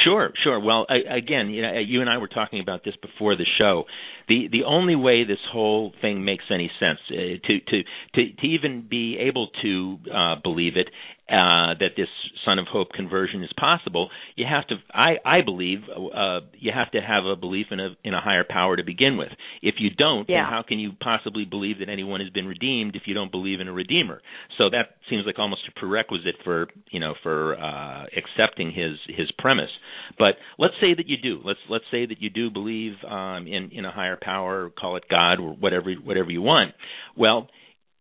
Sure, 0.04 0.32
sure. 0.44 0.60
Well, 0.60 0.86
I, 0.89 1.15
again, 1.18 1.50
you 1.50 1.62
know, 1.62 1.74
you 1.80 2.02
and 2.02 2.10
I 2.10 2.18
were 2.18 2.28
talking 2.28 2.60
about 2.60 2.84
this 2.84 2.96
before 3.02 3.36
the 3.36 3.46
show. 3.58 3.86
The 4.28 4.48
the 4.52 4.63
only 4.63 4.96
way 4.96 5.24
this 5.24 5.39
whole 5.52 5.94
thing 6.02 6.26
makes 6.26 6.46
any 6.52 6.72
sense 6.80 7.00
uh, 7.12 7.15
to 7.48 7.60
to 7.60 7.84
to 8.15 8.34
to 8.41 8.48
even 8.48 8.86
be 8.89 9.18
able 9.20 9.50
to 9.62 9.98
uh, 10.13 10.36
believe 10.44 10.78
it 10.78 10.89
uh, 11.28 11.74
that 11.80 11.98
this 11.98 12.08
Son 12.46 12.60
of 12.60 12.68
Hope 12.68 12.90
conversion 12.92 13.44
is 13.44 13.50
possible, 13.60 14.12
you 14.36 14.46
have 14.48 14.68
to, 14.68 14.76
I, 14.94 15.16
I 15.26 15.42
believe, 15.42 15.80
uh, 15.90 16.42
you 16.54 16.72
have 16.72 16.92
to 16.92 17.02
have 17.02 17.26
a 17.26 17.36
belief 17.36 17.68
in 17.72 17.80
a 17.80 17.96
in 18.04 18.14
a 18.14 18.22
higher 18.22 18.46
power 18.48 18.78
to 18.78 18.84
begin 18.84 19.18
with. 19.18 19.30
If 19.64 19.76
you 19.80 19.90
don't, 19.90 20.30
yeah. 20.30 20.44
then 20.44 20.52
how 20.52 20.64
can 20.68 20.78
you 20.78 20.92
possibly 21.02 21.44
believe 21.46 21.80
that 21.80 21.90
anyone 21.90 22.20
has 22.20 22.30
been 22.30 22.46
redeemed 22.46 22.96
if 22.96 23.04
you 23.08 23.16
don't 23.16 23.32
believe 23.32 23.60
in 23.60 23.68
a 23.68 23.74
redeemer? 23.74 24.22
So 24.60 24.70
that 24.70 24.98
seems 25.10 25.24
like 25.26 25.40
almost 25.40 25.62
a 25.68 25.80
prerequisite 25.80 26.36
for 26.44 26.68
you 26.92 27.00
know 27.00 27.16
for 27.24 27.58
uh, 27.60 28.06
accepting 28.16 28.72
his 28.72 28.98
his 29.08 29.32
premise. 29.40 29.72
But 30.20 30.36
let's 30.60 30.76
say 30.80 30.94
that 30.94 31.08
you 31.08 31.18
do. 31.18 31.42
Let's 31.44 31.60
let's 31.70 31.86
say 31.90 32.06
that 32.06 32.22
you 32.22 32.30
do 32.30 32.52
believe 32.52 32.94
um, 33.10 33.48
in 33.48 33.72
in 33.72 33.86
a 33.86 33.92
higher 33.92 34.18
power, 34.22 34.70
call 34.70 34.96
it 34.96 35.06
God 35.10 35.40
or 35.40 35.56
whatever 35.56 35.92
whatever 36.04 36.30
you 36.30 36.44
want. 36.44 36.76
Well 37.18 37.50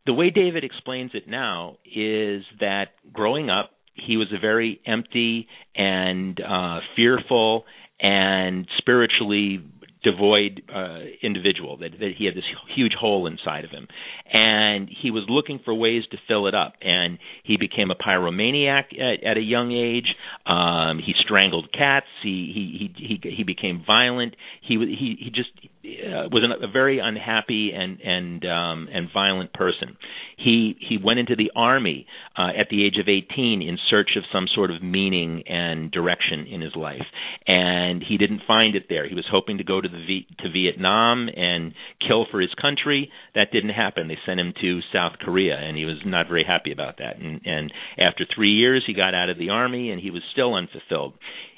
the 0.07 0.13
way 0.13 0.31
David 0.31 0.65
explains 0.65 1.13
it 1.15 1.29
now 1.29 1.77
is 1.87 2.43
that 2.61 2.89
growing 3.13 3.51
up, 3.51 3.71
he 3.95 4.17
was 4.17 4.29
a 4.37 4.41
very 4.41 4.81
empty 4.87 5.47
and 5.75 6.39
uh, 6.41 6.81
fearful 6.97 7.65
and 8.01 8.67
spiritually 8.79 9.65
devoid 10.03 10.63
uh, 10.73 10.99
individual 11.23 11.79
that, 11.79 11.93
that 11.99 12.11
he 12.17 12.27
had 12.27 12.35
this 12.35 12.45
huge 12.77 12.93
hole 12.93 13.27
inside 13.27 13.65
of 13.65 13.71
him. 13.71 13.89
And 14.31 14.89
he 15.03 15.11
was 15.11 15.25
looking 15.29 15.61
for 15.65 15.73
ways 15.75 16.03
to 16.11 16.19
fill 16.29 16.47
it 16.47 16.55
up. 16.55 16.75
And 16.83 17.19
he 17.43 17.57
became 17.57 17.91
a 17.91 17.95
pyromaniac 17.95 18.93
at, 18.93 19.25
at 19.25 19.37
a 19.39 19.41
young 19.41 19.73
age. 19.73 20.15
Um 20.47 20.99
he 20.99 21.15
strangled 21.25 21.73
cats. 21.73 22.07
He 22.23 22.53
he 22.55 22.93
he 22.99 23.21
he, 23.23 23.37
he 23.37 23.45
became 23.45 23.83
violent. 23.87 24.37
He 24.61 24.77
he 24.77 25.17
he 25.19 25.31
just 25.31 25.51
uh, 25.85 26.29
was 26.33 26.43
an, 26.43 26.53
a 26.63 26.71
very 26.71 26.99
unhappy 26.99 27.73
and 27.75 28.01
and 28.01 28.45
um 28.47 28.89
and 28.93 29.09
violent 29.13 29.53
person. 29.53 29.97
He 30.37 30.77
he 30.81 30.99
went 31.03 31.19
into 31.19 31.37
the 31.37 31.51
army 31.55 32.07
uh, 32.37 32.49
at 32.59 32.69
the 32.71 32.85
age 32.85 32.97
of 32.99 33.09
18 33.09 33.63
in 33.63 33.79
search 33.91 34.11
of 34.17 34.25
some 34.33 34.47
sort 34.55 34.71
of 34.71 34.83
meaning 34.83 35.43
and 35.47 35.91
direction 35.91 36.47
in 36.47 36.61
his 36.61 36.75
life. 36.75 37.05
And 37.47 38.03
he 38.03 38.17
didn't 38.17 38.43
find 38.47 38.75
it 38.75 38.87
there. 38.89 39.07
He 39.09 39.15
was 39.15 39.27
hoping 39.31 39.59
to 39.59 39.65
go 39.65 39.81
to 39.81 39.89
the 39.89 40.05
v- 40.07 40.27
to 40.41 40.51
Vietnam 40.51 41.29
and 41.29 41.75
kill 42.07 42.27
for 42.31 42.41
his 42.41 42.55
country. 42.61 43.11
That 43.35 43.53
didn't 43.53 43.71
happen. 43.71 44.09
They 44.09 44.19
sent 44.25 44.41
him 44.41 44.55
to 44.61 44.81
South 44.93 45.19
Korea 45.21 45.57
and 45.57 45.77
he 45.77 45.85
was 45.85 45.99
not 46.05 46.29
very 46.29 46.45
happy 46.45 46.73
about 46.73 46.99
that. 46.99 47.19
And 47.19 47.41
and 47.45 47.73
after 47.99 48.25
3 48.35 48.51
years 48.51 48.85
he 48.87 48.95
got 48.95 49.15
out 49.15 49.29
of 49.29 49.39
the 49.39 49.51
army 49.51 49.91
and 49.91 50.01
he 50.01 50.11
was 50.11 50.23
still 50.33 50.55
unfulfilled 50.55 51.15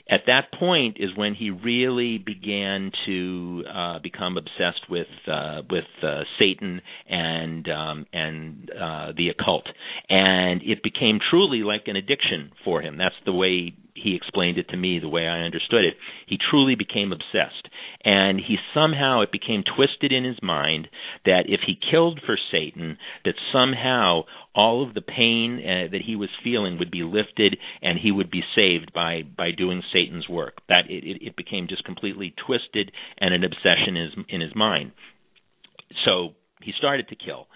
at 0.09 0.23
that 0.27 0.53
point 0.59 0.99
is 1.01 1.11
when 1.17 1.35
he 1.35 1.51
really 1.51 2.19
began 2.19 2.93
to 3.07 3.65
uh, 3.73 3.99
become 3.99 4.37
obsessed 4.37 4.89
with 4.89 5.09
uh, 5.27 5.63
with 5.69 5.85
uh, 6.03 6.23
Satan 6.39 6.81
and 7.09 7.69
um, 7.69 8.07
and 8.13 8.71
uh, 8.71 9.13
the 9.17 9.29
occult, 9.29 9.67
and 10.09 10.63
it 10.63 10.83
became 10.83 11.19
truly 11.31 11.59
like 11.59 11.85
an 11.87 11.97
addiction 11.97 12.53
for 12.65 12.83
him. 12.83 12.97
That's 12.99 13.17
the 13.25 13.33
way 13.33 13.75
he 13.95 14.15
explained 14.15 14.59
it 14.59 14.69
to 14.69 14.77
me, 14.77 14.99
the 14.99 15.09
way 15.09 15.27
I 15.27 15.41
understood 15.41 15.85
it. 15.85 15.95
He 16.27 16.39
truly 16.51 16.75
became 16.75 17.13
obsessed, 17.13 17.69
and 18.05 18.39
he 18.39 18.57
somehow 18.75 19.23
it 19.23 19.33
became 19.33 19.65
twisted 19.65 20.13
in 20.13 20.25
his 20.25 20.39
mind 20.43 20.89
that 21.25 21.45
if 21.49 21.61
he 21.67 21.79
killed 21.91 22.21
for 22.25 22.39
Satan, 22.53 22.99
that 23.25 23.35
somehow 23.53 24.25
all 24.57 24.87
of 24.87 24.95
the 24.95 25.03
pain 25.03 25.61
uh, 25.61 25.91
that 25.93 26.01
he 26.05 26.17
was 26.17 26.31
feeling 26.43 26.79
would 26.79 26.91
be 26.91 27.03
lifted 27.03 27.57
and 27.83 27.99
he 28.03 28.11
would 28.11 28.31
be 28.31 28.43
saved 28.55 28.93
by 28.93 29.23
by 29.37 29.51
doing 29.57 29.83
Satan's 29.93 30.29
work. 30.29 30.55
That 30.69 30.89
it, 30.89 31.23
it, 31.23 31.37
became 31.37 31.69
just 31.69 31.85
completely 31.85 32.35
twisted 32.47 32.91
and 33.19 33.35
an 33.35 33.45
obsession 33.45 33.97
in 33.97 34.05
his, 34.05 34.25
in 34.29 34.41
his 34.41 34.55
mind. 34.55 34.93
So 36.05 36.31
he 36.63 36.73
started 36.77 37.09
to 37.09 37.17
kill. 37.17 37.47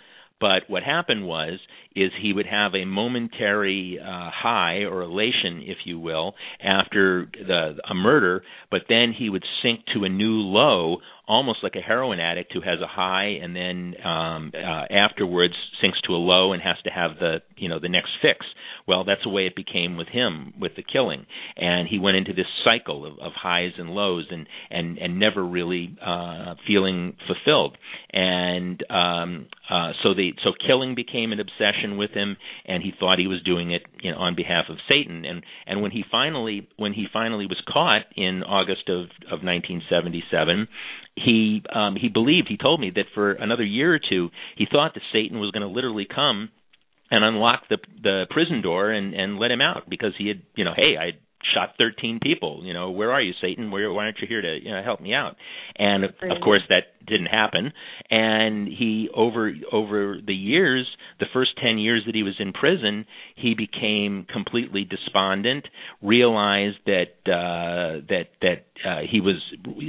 But 0.40 0.62
what 0.68 0.82
happened 0.82 1.26
was 1.26 1.58
is 1.94 2.10
he 2.20 2.32
would 2.32 2.46
have 2.46 2.74
a 2.74 2.86
momentary 2.86 3.98
uh, 4.00 4.30
high 4.32 4.84
or 4.84 5.02
elation, 5.02 5.62
if 5.66 5.78
you 5.84 5.98
will, 5.98 6.34
after 6.62 7.30
the 7.34 7.74
a 7.88 7.94
murder, 7.94 8.42
but 8.70 8.82
then 8.88 9.12
he 9.16 9.28
would 9.28 9.44
sink 9.62 9.80
to 9.94 10.04
a 10.04 10.08
new 10.08 10.36
low 10.36 10.98
almost 11.30 11.60
like 11.62 11.76
a 11.76 11.80
heroin 11.80 12.18
addict 12.18 12.52
who 12.52 12.60
has 12.60 12.80
a 12.80 12.88
high 12.88 13.38
and 13.40 13.54
then 13.54 13.94
um 14.04 14.52
uh, 14.52 14.92
afterwards 14.92 15.54
sinks 15.80 15.98
to 16.04 16.12
a 16.12 16.18
low 16.18 16.52
and 16.52 16.60
has 16.60 16.76
to 16.82 16.90
have 16.90 17.12
the 17.20 17.36
you 17.56 17.68
know 17.68 17.78
the 17.78 17.88
next 17.88 18.10
fix. 18.20 18.44
Well 18.88 19.04
that's 19.04 19.22
the 19.22 19.30
way 19.30 19.46
it 19.46 19.54
became 19.54 19.96
with 19.96 20.08
him 20.08 20.52
with 20.58 20.72
the 20.74 20.82
killing. 20.82 21.26
And 21.56 21.86
he 21.86 22.00
went 22.00 22.16
into 22.16 22.32
this 22.32 22.46
cycle 22.64 23.06
of, 23.06 23.18
of 23.20 23.32
highs 23.32 23.72
and 23.78 23.90
lows 23.90 24.26
and 24.30 24.48
and 24.70 24.98
and 24.98 25.20
never 25.20 25.46
really 25.46 25.96
uh 26.04 26.56
feeling 26.66 27.16
fulfilled. 27.28 27.78
And 28.12 28.84
um 28.90 29.46
uh 29.70 29.92
so 30.02 30.14
the 30.14 30.32
so 30.42 30.50
killing 30.66 30.96
became 30.96 31.30
an 31.30 31.38
obsession 31.38 31.96
with 31.96 32.10
him 32.10 32.36
and 32.66 32.82
he 32.82 32.92
thought 32.98 33.20
he 33.20 33.28
was 33.28 33.40
doing 33.44 33.70
it 33.70 33.82
you 34.02 34.10
know 34.10 34.18
on 34.18 34.34
behalf 34.34 34.64
of 34.68 34.78
Satan. 34.88 35.24
And 35.24 35.44
and 35.68 35.80
when 35.80 35.92
he 35.92 36.02
finally 36.10 36.68
when 36.76 36.92
he 36.92 37.06
finally 37.12 37.46
was 37.46 37.62
caught 37.72 38.02
in 38.16 38.42
August 38.42 38.88
of 38.88 39.04
of 39.30 39.44
1977 39.46 40.66
he 41.24 41.62
um 41.72 41.96
he 41.96 42.08
believed 42.08 42.48
he 42.48 42.56
told 42.56 42.80
me 42.80 42.90
that 42.94 43.06
for 43.14 43.32
another 43.32 43.64
year 43.64 43.94
or 43.94 44.00
two 44.00 44.30
he 44.56 44.66
thought 44.70 44.94
that 44.94 45.02
Satan 45.12 45.38
was 45.38 45.50
going 45.50 45.62
to 45.62 45.68
literally 45.68 46.06
come 46.12 46.50
and 47.10 47.24
unlock 47.24 47.62
the 47.68 47.78
the 48.02 48.26
prison 48.30 48.62
door 48.62 48.90
and 48.90 49.14
and 49.14 49.38
let 49.38 49.50
him 49.50 49.60
out 49.60 49.88
because 49.88 50.12
he 50.18 50.28
had 50.28 50.42
you 50.56 50.64
know 50.64 50.72
hey 50.74 50.96
I 50.98 51.12
shot 51.54 51.70
13 51.78 52.20
people 52.22 52.60
you 52.64 52.74
know 52.74 52.90
where 52.90 53.12
are 53.12 53.22
you 53.22 53.32
Satan? 53.40 53.70
Where 53.70 53.90
why 53.92 54.04
aren't 54.04 54.18
you 54.20 54.28
here 54.28 54.42
to 54.42 54.58
you 54.62 54.70
know 54.70 54.82
help 54.82 55.00
me 55.00 55.14
out? 55.14 55.36
And 55.76 56.04
of 56.04 56.40
course 56.42 56.62
that 56.68 57.06
didn't 57.06 57.26
happen. 57.26 57.72
And 58.10 58.68
he 58.68 59.08
over 59.14 59.52
over 59.72 60.18
the 60.24 60.34
years 60.34 60.86
the 61.18 61.26
first 61.32 61.52
10 61.62 61.78
years 61.78 62.02
that 62.06 62.14
he 62.14 62.22
was 62.22 62.34
in 62.38 62.52
prison 62.52 63.06
he 63.36 63.54
became 63.54 64.26
completely 64.32 64.84
despondent 64.84 65.66
realized 66.02 66.78
that 66.86 67.12
uh 67.26 68.04
that 68.08 68.28
that 68.42 68.66
uh, 68.84 69.00
he 69.08 69.20
was 69.20 69.36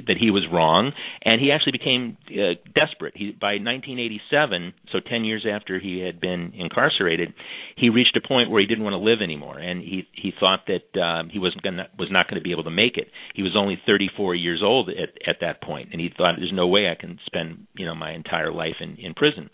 that 0.08 0.18
he 0.20 0.32
was 0.32 0.44
wrong. 0.52 0.92
And 1.24 1.40
he 1.40 1.52
actually 1.52 1.74
became 1.74 2.18
uh, 2.30 2.56
desperate. 2.74 3.14
He 3.16 3.32
by 3.32 3.56
1987 3.60 4.74
so 4.92 5.00
10 5.00 5.24
years 5.24 5.46
after 5.50 5.80
he 5.80 6.00
had 6.00 6.20
been 6.20 6.54
incarcerated 6.56 7.34
he 7.76 7.90
reached 7.90 8.16
a 8.16 8.28
point 8.28 8.50
where 8.50 8.62
he 8.62 8.68
didn't 8.68 8.84
want 8.84 8.94
to 8.94 8.98
live 8.98 9.22
anymore. 9.22 9.58
And 9.58 9.82
he 9.82 10.08
he 10.14 10.32
thought 10.40 10.68
that 10.68 11.00
um 11.00 11.30
he 11.30 11.40
wasn't 11.40 11.64
to 11.64 11.88
was 11.98 12.10
not 12.12 12.28
going 12.28 12.40
to 12.40 12.44
be 12.44 12.52
able 12.52 12.66
to 12.66 12.72
make 12.72 12.98
it. 12.98 13.08
He 13.36 13.44
was 13.44 13.56
only 13.56 13.80
34 13.86 14.36
years 14.36 14.62
old 14.64 14.90
at 14.90 15.10
at 15.28 15.38
that 15.42 15.62
point. 15.62 15.90
And 15.92 16.02
he 16.02 16.10
thought 16.16 16.36
there's 16.38 16.52
no 16.54 16.68
way 16.68 16.90
I 16.90 17.00
can 17.00 17.20
spend 17.26 17.68
you 17.76 17.86
know 17.86 17.96
my 17.96 18.14
entire 18.14 18.52
life 18.52 18.76
in 18.80 18.98
in 18.98 19.14
prison. 19.14 19.50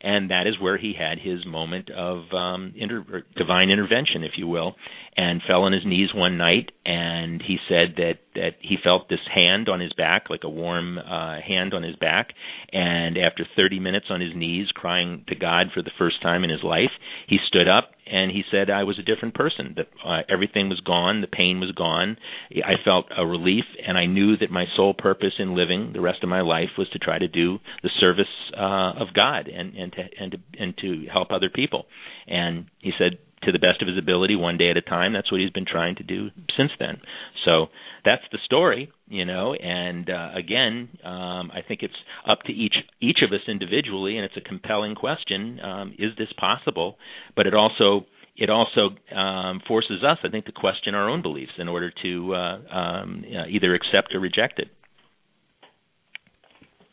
And 0.00 0.30
that 0.30 0.46
is 0.46 0.60
where 0.60 0.78
he 0.78 0.94
had 0.96 1.18
his 1.18 1.44
moment 1.44 1.90
of 1.90 2.32
um 2.32 2.72
inter- 2.76 3.24
divine 3.36 3.70
intervention 3.70 4.22
if 4.24 4.32
you 4.36 4.46
will 4.46 4.76
and 5.18 5.42
fell 5.48 5.64
on 5.64 5.72
his 5.72 5.82
knees 5.84 6.10
one 6.14 6.38
night 6.38 6.70
and 6.86 7.42
he 7.42 7.56
said 7.68 7.96
that 7.96 8.20
that 8.36 8.52
he 8.60 8.76
felt 8.82 9.08
this 9.08 9.18
hand 9.34 9.68
on 9.68 9.80
his 9.80 9.92
back 9.94 10.30
like 10.30 10.44
a 10.44 10.48
warm 10.48 10.96
uh 10.96 11.40
hand 11.40 11.74
on 11.74 11.82
his 11.82 11.96
back 11.96 12.28
and 12.72 13.18
after 13.18 13.44
30 13.56 13.80
minutes 13.80 14.06
on 14.10 14.20
his 14.20 14.30
knees 14.34 14.68
crying 14.72 15.24
to 15.26 15.34
God 15.34 15.66
for 15.74 15.82
the 15.82 15.90
first 15.98 16.22
time 16.22 16.44
in 16.44 16.50
his 16.50 16.62
life 16.62 16.92
he 17.26 17.38
stood 17.48 17.66
up 17.66 17.90
and 18.10 18.30
he 18.30 18.42
said 18.50 18.70
I 18.70 18.84
was 18.84 18.98
a 18.98 19.02
different 19.02 19.34
person. 19.34 19.74
That 19.76 19.88
uh, 20.04 20.22
everything 20.28 20.68
was 20.68 20.80
gone. 20.80 21.20
The 21.20 21.26
pain 21.26 21.60
was 21.60 21.72
gone. 21.72 22.16
I 22.50 22.74
felt 22.84 23.06
a 23.16 23.26
relief 23.26 23.64
and 23.86 23.98
I 23.98 24.06
knew 24.06 24.36
that 24.38 24.50
my 24.50 24.64
sole 24.76 24.94
purpose 24.94 25.34
in 25.38 25.54
living 25.54 25.92
the 25.92 26.00
rest 26.00 26.22
of 26.22 26.28
my 26.28 26.40
life 26.40 26.70
was 26.78 26.88
to 26.90 26.98
try 26.98 27.18
to 27.18 27.28
do 27.28 27.58
the 27.82 27.90
service 28.00 28.26
uh 28.56 28.92
of 28.98 29.08
God 29.14 29.48
and 29.48 29.74
and 29.74 29.92
to 29.92 30.02
and 30.18 30.32
to 30.32 30.38
and 30.58 30.78
to 30.78 31.06
help 31.12 31.32
other 31.32 31.50
people. 31.50 31.86
And 32.26 32.66
he 32.78 32.92
said 32.98 33.18
to 33.42 33.52
the 33.52 33.58
best 33.58 33.82
of 33.82 33.88
his 33.88 33.98
ability 33.98 34.36
one 34.36 34.58
day 34.58 34.70
at 34.70 34.76
a 34.76 34.82
time. 34.82 35.12
That's 35.12 35.30
what 35.30 35.40
he's 35.40 35.50
been 35.50 35.66
trying 35.66 35.96
to 35.96 36.02
do 36.02 36.30
since 36.56 36.72
then. 36.78 37.00
So 37.44 37.66
that's 38.04 38.22
the 38.32 38.38
story 38.44 38.90
you 39.08 39.24
know 39.24 39.54
and 39.54 40.08
uh, 40.10 40.30
again 40.34 40.88
um 41.04 41.50
i 41.52 41.60
think 41.66 41.82
it's 41.82 41.94
up 42.28 42.38
to 42.46 42.52
each 42.52 42.74
each 43.00 43.18
of 43.26 43.32
us 43.32 43.40
individually 43.48 44.16
and 44.16 44.24
it's 44.24 44.36
a 44.36 44.48
compelling 44.48 44.94
question 44.94 45.60
um 45.60 45.94
is 45.98 46.12
this 46.16 46.28
possible? 46.38 46.96
But 47.36 47.46
it 47.46 47.54
also 47.54 48.06
it 48.36 48.50
also 48.50 48.90
um 49.14 49.60
forces 49.66 50.02
us 50.04 50.18
i 50.24 50.28
think 50.28 50.46
to 50.46 50.52
question 50.52 50.94
our 50.94 51.08
own 51.08 51.22
beliefs 51.22 51.52
in 51.58 51.68
order 51.68 51.92
to 52.02 52.34
uh 52.34 52.74
um 52.74 53.24
uh, 53.26 53.46
either 53.48 53.74
accept 53.74 54.14
or 54.14 54.20
reject 54.20 54.58
it. 54.58 54.68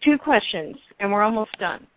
Two 0.03 0.17
questions 0.17 0.75
and 0.99 1.11
we're 1.11 1.23
almost 1.23 1.51
done. 1.59 1.87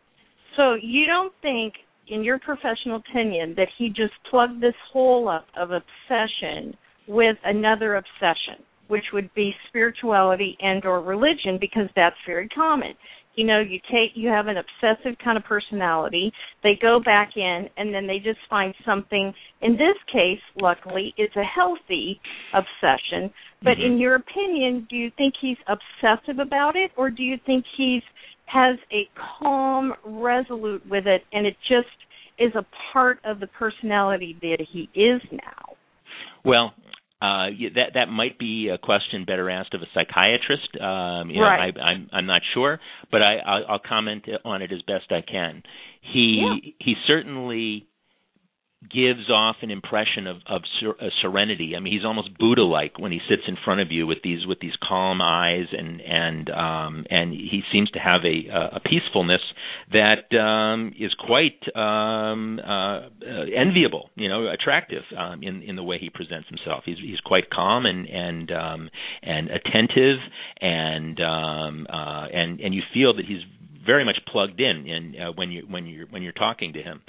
So 0.57 0.75
you 0.75 1.07
don't 1.07 1.33
think 1.43 1.75
in 2.11 2.25
your 2.25 2.39
professional 2.39 2.97
opinion, 2.97 3.55
that 3.57 3.69
he 3.79 3.89
just 3.89 4.15
plugged 4.31 4.61
this 4.61 4.75
hole 4.93 5.29
up 5.29 5.47
of 5.57 5.71
obsession 5.71 6.77
with 7.07 7.37
another 7.45 7.97
obsession, 7.97 8.65
which 8.89 9.05
would 9.13 9.33
be 9.35 9.55
spirituality 9.69 10.57
and 10.61 10.85
or 10.85 11.01
religion, 11.01 11.59
because 11.61 11.89
that's 11.97 12.17
very 12.27 12.49
common. 12.49 12.95
You 13.35 13.47
know, 13.47 13.61
you 13.61 13.79
take 13.91 14.17
you 14.17 14.29
have 14.31 14.49
an 14.49 14.57
obsessive 14.57 15.17
kind 15.23 15.39
of 15.39 15.45
personality, 15.45 16.33
they 16.65 16.77
go 16.83 16.99
back 16.99 17.31
in 17.37 17.69
and 17.77 17.95
then 17.95 18.07
they 18.07 18.19
just 18.19 18.41
find 18.51 18.75
something 18.85 19.33
in 19.63 19.73
this 19.73 19.97
case, 20.13 20.41
luckily, 20.61 21.15
it's 21.17 21.37
a 21.37 21.45
healthy 21.45 22.21
obsession. 22.53 23.33
But 23.63 23.77
mm-hmm. 23.77 23.93
in 23.93 23.99
your 23.99 24.17
opinion, 24.17 24.89
do 24.91 24.97
you 24.97 25.13
think 25.17 25.35
he's 25.41 25.57
obsessive 25.69 26.41
about 26.41 26.75
it 26.75 26.91
or 26.97 27.11
do 27.11 27.23
you 27.23 27.37
think 27.47 27.65
he's 27.77 28.03
has 28.53 28.77
a 28.93 29.09
calm 29.39 29.93
resolute 30.05 30.83
with 30.89 31.07
it 31.07 31.23
and 31.33 31.47
it 31.47 31.57
just 31.69 31.89
is 32.39 32.53
a 32.55 32.65
part 32.93 33.19
of 33.25 33.41
the 33.41 33.47
personality 33.47 34.37
that 34.41 34.65
he 34.73 34.89
is 34.99 35.21
now? 35.33 35.77
Well, 36.45 36.73
uh, 37.21 37.51
that 37.75 37.95
that 37.95 38.07
might 38.07 38.39
be 38.39 38.69
a 38.73 38.79
question 38.79 39.25
better 39.25 39.51
asked 39.51 39.75
of 39.75 39.83
a 39.83 39.87
psychiatrist. 39.93 40.69
Um, 40.81 41.31
you 41.31 41.43
right. 41.43 41.75
know, 41.75 41.81
I, 41.81 41.85
I'm 41.85 42.09
I'm 42.13 42.27
not 42.27 42.43
sure, 42.55 42.79
but 43.11 43.23
I 43.23 43.39
I'll, 43.45 43.65
I'll 43.71 43.83
comment 43.87 44.25
on 44.45 44.63
it 44.63 44.71
as 44.73 44.81
best 44.83 45.11
I 45.11 45.23
can. 45.29 45.65
He 46.13 46.41
yeah. 46.41 46.71
he 46.79 46.95
certainly 47.09 47.89
gives 48.83 49.29
off 49.29 49.57
an 49.63 49.71
impression 49.71 50.27
of 50.27 50.37
of 50.47 50.63
ser- 50.81 50.95
uh, 51.01 51.09
serenity. 51.21 51.75
I 51.77 51.81
mean, 51.81 51.93
he's 51.93 52.05
almost 52.05 52.37
Buddha-like 52.39 52.99
when 52.99 53.11
he 53.11 53.21
sits 53.29 53.43
in 53.49 53.57
front 53.65 53.81
of 53.81 53.91
you 53.91 54.07
with 54.07 54.19
these 54.23 54.47
with 54.47 54.61
these 54.61 54.75
calm 54.87 55.21
eyes, 55.21 55.67
and 55.73 56.01
and 56.01 56.51
um, 56.51 57.05
and 57.11 57.33
he 57.33 57.63
seems 57.73 57.91
to 57.91 57.99
have 57.99 58.21
a 58.25 58.77
a 58.77 58.81
peacefulness 58.81 59.41
that 59.93 60.33
um, 60.39 60.93
is 60.99 61.13
quite 61.15 61.61
um, 61.75 62.61
uh, 62.61 62.71
uh, 62.71 63.45
enviable, 63.57 64.11
you 64.15 64.29
know, 64.29 64.47
attractive 64.49 65.03
um, 65.17 65.43
in 65.43 65.63
in 65.63 65.75
the 65.75 65.83
way 65.83 65.99
he 65.99 66.09
presents 66.09 66.49
himself. 66.49 66.85
He's 66.87 66.99
he's 66.99 67.21
quite 67.21 67.51
calm 67.51 67.85
and 67.85 68.07
and 68.07 68.53
um, 68.53 68.91
and 69.23 69.49
attentive, 69.51 70.19
and 70.61 71.21
um, 71.21 71.87
uh, 71.93 72.27
and 72.33 72.61
and 72.61 72.75
you 72.75 72.83
feel 72.95 73.15
that 73.17 73.25
he's 73.27 73.43
very 73.89 74.05
much 74.05 74.19
plugged 74.31 74.61
in 74.61 74.87
in 74.87 75.15
uh, 75.19 75.33
when 75.35 75.51
you 75.51 75.63
when 75.69 75.87
you're 75.87 76.07
when 76.09 76.23
you're 76.23 76.33
talking 76.47 76.75
to 76.75 76.83
him. 76.83 77.01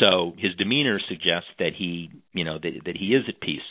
So 0.00 0.32
his 0.36 0.54
demeanor 0.56 0.98
suggests 1.08 1.50
that 1.60 1.70
he 1.78 2.10
you 2.32 2.44
know 2.44 2.58
that 2.58 2.72
that 2.84 2.96
he 2.96 3.14
is 3.14 3.22
at 3.28 3.40
peace. 3.40 3.68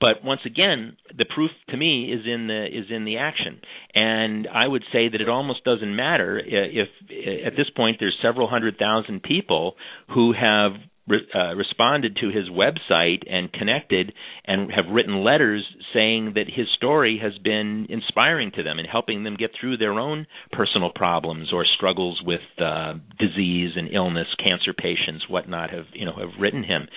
But 0.00 0.24
once 0.24 0.40
again, 0.44 0.96
the 1.16 1.26
proof 1.26 1.50
to 1.70 1.76
me 1.76 2.12
is 2.12 2.22
in 2.26 2.48
the 2.48 2.66
is 2.66 2.86
in 2.90 3.04
the 3.04 3.18
action, 3.18 3.60
and 3.94 4.48
I 4.48 4.66
would 4.66 4.84
say 4.92 5.08
that 5.08 5.20
it 5.20 5.28
almost 5.28 5.64
doesn't 5.64 5.94
matter 5.94 6.38
if, 6.38 6.88
if 7.08 7.46
at 7.46 7.56
this 7.56 7.70
point 7.76 7.98
there's 8.00 8.16
several 8.22 8.48
hundred 8.48 8.78
thousand 8.78 9.22
people 9.22 9.76
who 10.14 10.32
have 10.32 10.72
re- 11.08 11.26
uh, 11.34 11.54
responded 11.54 12.16
to 12.20 12.28
his 12.28 12.48
website 12.48 13.22
and 13.30 13.52
connected 13.52 14.12
and 14.44 14.70
have 14.72 14.86
written 14.92 15.22
letters 15.22 15.64
saying 15.94 16.32
that 16.34 16.46
his 16.48 16.66
story 16.76 17.18
has 17.22 17.36
been 17.38 17.86
inspiring 17.88 18.50
to 18.56 18.62
them 18.62 18.78
and 18.78 18.88
helping 18.90 19.24
them 19.24 19.36
get 19.36 19.50
through 19.58 19.76
their 19.76 19.92
own 19.92 20.26
personal 20.52 20.90
problems 20.94 21.52
or 21.52 21.64
struggles 21.76 22.20
with 22.24 22.40
uh, 22.58 22.94
disease 23.18 23.72
and 23.76 23.92
illness, 23.92 24.28
cancer 24.42 24.72
patients, 24.72 25.24
whatnot 25.28 25.70
have 25.70 25.86
you 25.92 26.04
know 26.04 26.14
have 26.14 26.40
written 26.40 26.62
him. 26.62 26.88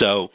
So 0.00 0.28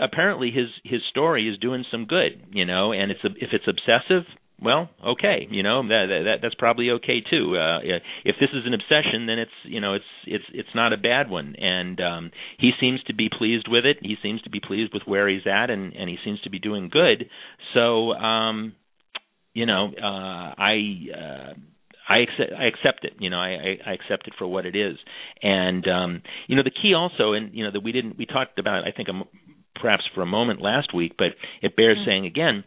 apparently 0.00 0.50
his 0.50 0.68
his 0.84 1.00
story 1.10 1.48
is 1.48 1.58
doing 1.58 1.84
some 1.90 2.06
good, 2.06 2.42
you 2.52 2.64
know, 2.64 2.92
and 2.92 3.10
it's 3.10 3.20
if 3.24 3.50
it's 3.52 3.68
obsessive, 3.68 4.24
well, 4.62 4.90
okay, 5.04 5.46
you 5.50 5.62
know 5.62 5.82
that, 5.82 6.06
that 6.08 6.34
that's 6.42 6.54
probably 6.54 6.90
okay 6.90 7.22
too. 7.28 7.56
Uh, 7.56 7.80
if 8.24 8.36
this 8.38 8.50
is 8.52 8.66
an 8.66 8.74
obsession, 8.74 9.26
then 9.26 9.38
it's 9.38 9.50
you 9.64 9.80
know 9.80 9.94
it's 9.94 10.04
it's 10.26 10.44
it's 10.52 10.68
not 10.74 10.92
a 10.92 10.98
bad 10.98 11.30
one, 11.30 11.54
and 11.56 12.00
um, 12.00 12.30
he 12.58 12.72
seems 12.78 13.02
to 13.04 13.14
be 13.14 13.28
pleased 13.30 13.68
with 13.68 13.86
it. 13.86 13.98
He 14.02 14.16
seems 14.22 14.42
to 14.42 14.50
be 14.50 14.60
pleased 14.60 14.92
with 14.92 15.02
where 15.06 15.28
he's 15.28 15.46
at, 15.46 15.70
and 15.70 15.94
and 15.94 16.10
he 16.10 16.16
seems 16.24 16.40
to 16.42 16.50
be 16.50 16.58
doing 16.58 16.90
good. 16.90 17.30
So, 17.74 18.12
um, 18.12 18.74
you 19.54 19.66
know, 19.66 19.92
uh, 19.96 20.54
I. 20.58 21.06
Uh, 21.16 21.54
I 22.08 22.22
accept, 22.22 22.50
I 22.58 22.64
accept 22.64 23.04
it. 23.04 23.12
You 23.20 23.30
know, 23.30 23.36
I, 23.36 23.78
I 23.86 23.92
accept 23.92 24.26
it 24.26 24.34
for 24.36 24.44
what 24.44 24.66
it 24.66 24.74
is. 24.74 24.96
And 25.44 25.86
um, 25.86 26.22
you 26.48 26.56
know, 26.56 26.64
the 26.64 26.72
key 26.72 26.92
also, 26.92 27.34
and 27.34 27.54
you 27.54 27.62
know, 27.62 27.70
that 27.70 27.84
we 27.84 27.92
didn't 27.92 28.18
we 28.18 28.26
talked 28.26 28.58
about, 28.58 28.82
I 28.82 28.90
think, 28.90 29.08
perhaps 29.76 30.02
for 30.12 30.22
a 30.22 30.26
moment 30.26 30.60
last 30.60 30.92
week, 30.92 31.12
but 31.16 31.28
it 31.62 31.76
bears 31.76 31.98
mm-hmm. 31.98 32.10
saying 32.10 32.26
again 32.26 32.64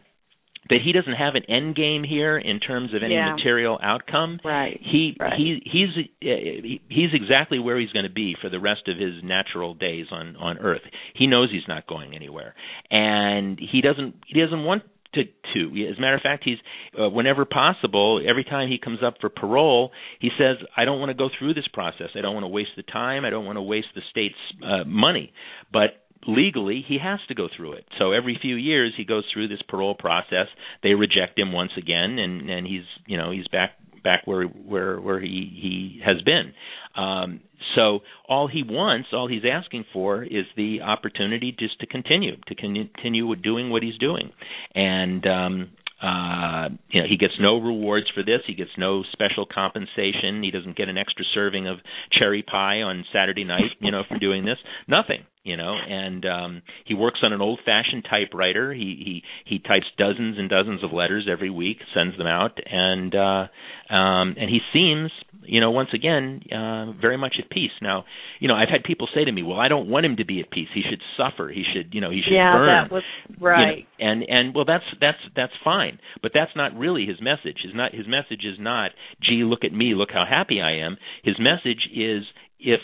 that 0.70 0.78
he 0.84 0.92
doesn't 0.92 1.14
have 1.14 1.34
an 1.34 1.44
end 1.48 1.76
game 1.76 2.04
here 2.04 2.38
in 2.38 2.60
terms 2.60 2.94
of 2.94 3.02
any 3.02 3.14
yeah. 3.14 3.34
material 3.34 3.78
outcome. 3.82 4.40
Right. 4.44 4.80
He 4.82 5.16
right. 5.18 5.34
he 5.36 5.60
he's 5.64 6.04
uh, 6.22 6.78
he's 6.88 7.10
exactly 7.12 7.58
where 7.58 7.78
he's 7.78 7.90
going 7.90 8.06
to 8.06 8.12
be 8.12 8.36
for 8.40 8.48
the 8.48 8.60
rest 8.60 8.88
of 8.88 8.98
his 8.98 9.22
natural 9.22 9.74
days 9.74 10.06
on 10.10 10.36
on 10.36 10.58
Earth. 10.58 10.82
He 11.14 11.26
knows 11.26 11.50
he's 11.50 11.68
not 11.68 11.86
going 11.86 12.14
anywhere, 12.14 12.54
and 12.90 13.58
he 13.58 13.80
doesn't 13.80 14.14
he 14.26 14.40
doesn't 14.40 14.64
want 14.64 14.82
to 15.14 15.24
to 15.54 15.86
as 15.88 15.98
a 15.98 16.00
matter 16.00 16.16
of 16.16 16.22
fact 16.22 16.42
he's 16.44 16.58
uh, 17.00 17.08
whenever 17.08 17.44
possible 17.44 18.20
every 18.26 18.44
time 18.44 18.68
he 18.68 18.78
comes 18.78 18.98
up 19.04 19.14
for 19.20 19.28
parole 19.28 19.90
he 20.20 20.28
says 20.38 20.56
i 20.76 20.84
don't 20.84 20.98
want 20.98 21.10
to 21.10 21.14
go 21.14 21.28
through 21.38 21.54
this 21.54 21.68
process 21.72 22.08
i 22.16 22.20
don't 22.20 22.34
want 22.34 22.44
to 22.44 22.48
waste 22.48 22.70
the 22.76 22.82
time 22.82 23.24
i 23.24 23.30
don't 23.30 23.44
want 23.44 23.56
to 23.56 23.62
waste 23.62 23.86
the 23.94 24.02
state's 24.10 24.34
uh, 24.64 24.84
money 24.84 25.32
but 25.72 26.03
legally 26.26 26.84
he 26.86 26.98
has 27.02 27.20
to 27.28 27.34
go 27.34 27.48
through 27.54 27.74
it. 27.74 27.84
So 27.98 28.12
every 28.12 28.38
few 28.40 28.56
years 28.56 28.92
he 28.96 29.04
goes 29.04 29.24
through 29.32 29.48
this 29.48 29.62
parole 29.68 29.94
process. 29.94 30.46
They 30.82 30.94
reject 30.94 31.38
him 31.38 31.52
once 31.52 31.72
again, 31.76 32.18
and 32.18 32.50
and 32.50 32.66
he's 32.66 32.84
you 33.06 33.16
know 33.16 33.30
he's 33.30 33.48
back 33.48 33.72
back 34.02 34.22
where 34.26 34.44
where 34.44 35.00
where 35.00 35.20
he 35.20 35.50
he 35.60 36.00
has 36.04 36.20
been. 36.22 36.52
Um, 36.96 37.40
so 37.74 38.00
all 38.28 38.46
he 38.46 38.62
wants, 38.62 39.08
all 39.12 39.26
he's 39.26 39.42
asking 39.50 39.84
for, 39.92 40.22
is 40.22 40.44
the 40.56 40.82
opportunity 40.82 41.54
just 41.58 41.80
to 41.80 41.86
continue 41.86 42.36
to 42.46 42.54
continue 42.54 43.34
doing 43.36 43.70
what 43.70 43.82
he's 43.82 43.98
doing, 43.98 44.30
and 44.74 45.26
um, 45.26 45.70
uh, 46.02 46.68
you 46.90 47.00
know, 47.00 47.08
he 47.08 47.16
gets 47.16 47.34
no 47.40 47.58
rewards 47.58 48.06
for 48.14 48.22
this. 48.22 48.40
He 48.46 48.54
gets 48.54 48.70
no 48.76 49.02
special 49.12 49.46
compensation. 49.46 50.42
He 50.42 50.50
doesn't 50.50 50.76
get 50.76 50.88
an 50.88 50.98
extra 50.98 51.24
serving 51.34 51.66
of 51.66 51.78
cherry 52.12 52.42
pie 52.42 52.82
on 52.82 53.04
Saturday 53.12 53.44
night, 53.44 53.72
you 53.80 53.90
know, 53.90 54.02
for 54.06 54.18
doing 54.18 54.44
this. 54.44 54.58
Nothing, 54.86 55.24
you 55.44 55.56
know. 55.56 55.76
And 55.76 56.24
um, 56.26 56.62
he 56.86 56.94
works 56.94 57.20
on 57.22 57.32
an 57.32 57.40
old-fashioned 57.40 58.06
typewriter. 58.08 58.72
He 58.72 59.22
he 59.44 59.54
he 59.54 59.58
types 59.60 59.86
dozens 59.96 60.38
and 60.38 60.50
dozens 60.50 60.82
of 60.82 60.92
letters 60.92 61.28
every 61.30 61.50
week, 61.50 61.78
sends 61.94 62.16
them 62.18 62.26
out, 62.26 62.58
and 62.66 63.14
uh, 63.14 63.94
um, 63.94 64.34
and 64.38 64.48
he 64.48 64.60
seems, 64.72 65.10
you 65.42 65.60
know, 65.60 65.70
once 65.70 65.90
again, 65.94 66.42
uh, 66.50 66.92
very 66.92 67.18
much 67.18 67.36
at 67.38 67.50
peace. 67.50 67.70
Now, 67.80 68.04
you 68.40 68.48
know, 68.48 68.54
I've 68.54 68.70
had 68.70 68.82
people 68.82 69.06
say 69.14 69.24
to 69.24 69.32
me, 69.32 69.42
"Well, 69.42 69.60
I 69.60 69.68
don't 69.68 69.88
want 69.88 70.06
him 70.06 70.16
to 70.16 70.24
be 70.24 70.40
at 70.40 70.50
peace. 70.50 70.68
He 70.74 70.82
should 70.88 71.02
suffer. 71.16 71.48
He 71.48 71.64
should, 71.72 71.94
you 71.94 72.00
know, 72.00 72.10
he 72.10 72.22
should 72.24 72.34
yeah, 72.34 72.52
burn." 72.52 72.68
Yeah, 72.68 72.82
that 72.84 72.92
was 72.92 73.02
right. 73.38 73.86
You 73.98 74.06
know, 74.06 74.10
and 74.10 74.24
and 74.28 74.54
well, 74.54 74.64
that's 74.64 74.84
that's 75.00 75.18
that's 75.36 75.52
fine, 75.62 75.98
but 76.22 76.32
that's 76.34 76.52
not 76.56 76.74
really 76.74 77.04
his 77.04 77.20
message. 77.20 77.58
His 77.62 77.72
not 77.74 77.94
his 77.94 78.08
message 78.08 78.44
is 78.44 78.58
not, 78.58 78.92
"Gee, 79.22 79.44
look 79.44 79.64
at 79.64 79.72
me, 79.72 79.94
look 79.94 80.10
how 80.12 80.24
happy 80.28 80.60
I 80.62 80.84
am." 80.86 80.96
His 81.22 81.36
message 81.38 81.88
is, 81.94 82.24
if 82.58 82.80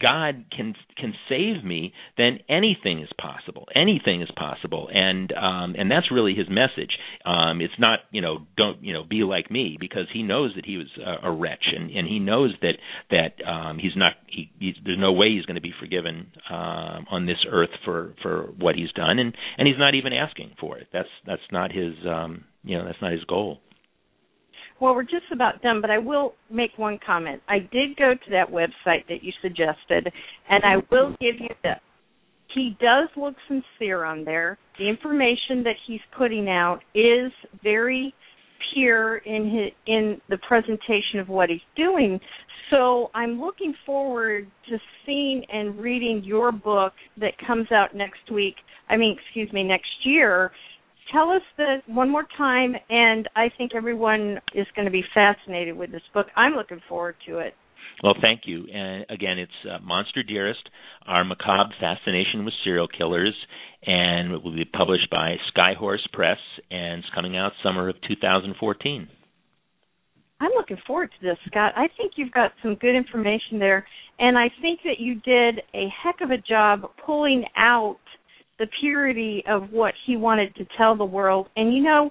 God 0.00 0.46
can 0.54 0.74
can 0.96 1.14
save 1.28 1.64
me, 1.64 1.92
then 2.16 2.38
anything 2.48 3.00
is 3.00 3.08
possible. 3.20 3.66
Anything 3.74 4.22
is 4.22 4.30
possible, 4.36 4.88
and 4.92 5.32
um, 5.32 5.74
and 5.78 5.90
that's 5.90 6.10
really 6.10 6.34
his 6.34 6.48
message. 6.48 6.98
Um, 7.24 7.60
it's 7.60 7.78
not 7.78 8.00
you 8.10 8.20
know 8.20 8.38
don't 8.56 8.82
you 8.82 8.92
know 8.92 9.04
be 9.04 9.22
like 9.22 9.50
me 9.50 9.76
because 9.78 10.06
he 10.12 10.22
knows 10.22 10.52
that 10.56 10.64
he 10.64 10.76
was 10.76 10.88
a, 10.98 11.28
a 11.28 11.32
wretch, 11.32 11.66
and, 11.74 11.90
and 11.90 12.08
he 12.08 12.18
knows 12.18 12.54
that 12.62 12.74
that 13.10 13.46
um, 13.46 13.78
he's 13.78 13.96
not. 13.96 14.14
He, 14.26 14.50
he's, 14.58 14.74
there's 14.84 14.98
no 14.98 15.12
way 15.12 15.30
he's 15.30 15.44
going 15.46 15.56
to 15.56 15.60
be 15.60 15.74
forgiven 15.78 16.28
um, 16.50 17.06
on 17.10 17.26
this 17.26 17.44
earth 17.50 17.70
for 17.84 18.14
for 18.22 18.48
what 18.58 18.74
he's 18.74 18.92
done, 18.92 19.18
and 19.18 19.34
and 19.58 19.68
he's 19.68 19.78
not 19.78 19.94
even 19.94 20.12
asking 20.12 20.52
for 20.60 20.78
it. 20.78 20.88
That's 20.92 21.08
that's 21.26 21.42
not 21.52 21.72
his 21.72 21.94
um, 22.08 22.44
you 22.64 22.76
know 22.78 22.84
that's 22.84 23.00
not 23.00 23.12
his 23.12 23.24
goal. 23.24 23.60
Well, 24.84 24.94
we're 24.94 25.04
just 25.04 25.32
about 25.32 25.62
done, 25.62 25.80
but 25.80 25.88
I 25.88 25.96
will 25.96 26.34
make 26.50 26.72
one 26.76 26.98
comment. 27.06 27.40
I 27.48 27.60
did 27.60 27.96
go 27.96 28.12
to 28.12 28.30
that 28.32 28.50
website 28.50 29.08
that 29.08 29.22
you 29.22 29.32
suggested, 29.40 30.12
and 30.50 30.62
I 30.62 30.76
will 30.90 31.12
give 31.22 31.40
you 31.40 31.48
this. 31.62 31.78
He 32.54 32.76
does 32.78 33.08
look 33.16 33.34
sincere 33.48 34.04
on 34.04 34.26
there. 34.26 34.58
The 34.78 34.86
information 34.86 35.62
that 35.64 35.76
he's 35.86 36.02
putting 36.18 36.50
out 36.50 36.80
is 36.94 37.32
very 37.62 38.12
pure 38.74 39.16
in 39.16 39.50
his, 39.50 39.72
in 39.86 40.20
the 40.28 40.36
presentation 40.46 41.18
of 41.18 41.30
what 41.30 41.48
he's 41.48 41.60
doing. 41.76 42.20
So 42.70 43.10
I'm 43.14 43.40
looking 43.40 43.72
forward 43.86 44.46
to 44.68 44.76
seeing 45.06 45.46
and 45.50 45.80
reading 45.80 46.20
your 46.22 46.52
book 46.52 46.92
that 47.18 47.32
comes 47.46 47.72
out 47.72 47.96
next 47.96 48.30
week. 48.30 48.56
I 48.90 48.98
mean, 48.98 49.16
excuse 49.18 49.50
me, 49.50 49.62
next 49.62 49.88
year 50.04 50.50
tell 51.14 51.30
us 51.30 51.42
the 51.56 51.76
one 51.86 52.10
more 52.10 52.26
time, 52.36 52.74
and 52.90 53.28
I 53.36 53.46
think 53.56 53.72
everyone 53.74 54.40
is 54.54 54.66
going 54.74 54.86
to 54.86 54.90
be 54.90 55.04
fascinated 55.14 55.76
with 55.76 55.92
this 55.92 56.02
book. 56.12 56.26
I'm 56.36 56.54
looking 56.54 56.80
forward 56.88 57.14
to 57.28 57.38
it. 57.38 57.54
Well, 58.02 58.14
thank 58.20 58.42
you. 58.44 58.66
And 58.72 59.06
again, 59.08 59.38
it's 59.38 59.52
uh, 59.70 59.78
Monster 59.82 60.22
Dearest, 60.22 60.68
Our 61.06 61.24
Macabre 61.24 61.72
Fascination 61.80 62.44
with 62.44 62.52
Serial 62.64 62.88
Killers, 62.88 63.34
and 63.86 64.32
it 64.32 64.42
will 64.42 64.54
be 64.54 64.64
published 64.64 65.08
by 65.10 65.36
Skyhorse 65.56 66.10
Press, 66.12 66.38
and 66.70 66.98
it's 66.98 67.14
coming 67.14 67.36
out 67.36 67.52
summer 67.62 67.88
of 67.88 67.96
2014. 68.08 69.08
I'm 70.40 70.50
looking 70.56 70.78
forward 70.86 71.10
to 71.20 71.26
this, 71.26 71.38
Scott. 71.46 71.72
I 71.76 71.86
think 71.96 72.14
you've 72.16 72.32
got 72.32 72.50
some 72.62 72.74
good 72.74 72.96
information 72.96 73.58
there, 73.60 73.86
and 74.18 74.36
I 74.36 74.50
think 74.60 74.80
that 74.84 74.98
you 74.98 75.14
did 75.20 75.62
a 75.72 75.86
heck 76.02 76.20
of 76.20 76.30
a 76.30 76.38
job 76.38 76.82
pulling 77.06 77.44
out 77.56 77.98
the 78.58 78.66
purity 78.80 79.42
of 79.48 79.70
what 79.70 79.94
he 80.06 80.16
wanted 80.16 80.54
to 80.56 80.66
tell 80.76 80.96
the 80.96 81.04
world. 81.04 81.48
And 81.56 81.74
you 81.74 81.82
know, 81.82 82.10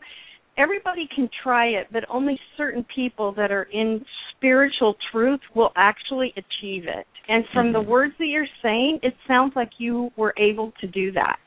everybody 0.57 1.07
can 1.15 1.29
try 1.43 1.67
it, 1.67 1.87
but 1.91 2.03
only 2.09 2.39
certain 2.57 2.85
people 2.95 3.33
that 3.35 3.51
are 3.51 3.67
in 3.73 4.03
spiritual 4.35 4.95
truth 5.11 5.39
will 5.55 5.71
actually 5.75 6.33
achieve 6.37 6.83
it. 6.83 7.07
And 7.27 7.45
from 7.53 7.67
mm-hmm. 7.67 7.73
the 7.73 7.89
words 7.89 8.13
that 8.19 8.25
you're 8.25 8.45
saying, 8.61 8.99
it 9.01 9.13
sounds 9.27 9.53
like 9.55 9.69
you 9.77 10.09
were 10.17 10.33
able 10.37 10.73
to 10.81 10.87
do 10.87 11.11
that. 11.13 11.37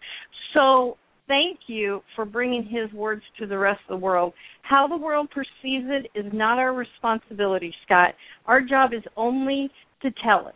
So 0.54 0.96
thank 1.28 1.58
you 1.66 2.02
for 2.14 2.24
bringing 2.24 2.64
his 2.64 2.92
words 2.92 3.22
to 3.38 3.46
the 3.46 3.58
rest 3.58 3.80
of 3.88 3.98
the 3.98 4.04
world. 4.04 4.32
How 4.62 4.86
the 4.88 4.96
world 4.96 5.28
perceives 5.30 5.84
it 5.88 6.10
is 6.18 6.32
not 6.32 6.58
our 6.58 6.72
responsibility, 6.72 7.74
Scott. 7.84 8.14
Our 8.46 8.62
job 8.62 8.92
is 8.92 9.02
only 9.16 9.70
to 10.02 10.10
tell 10.24 10.48
it. 10.48 10.54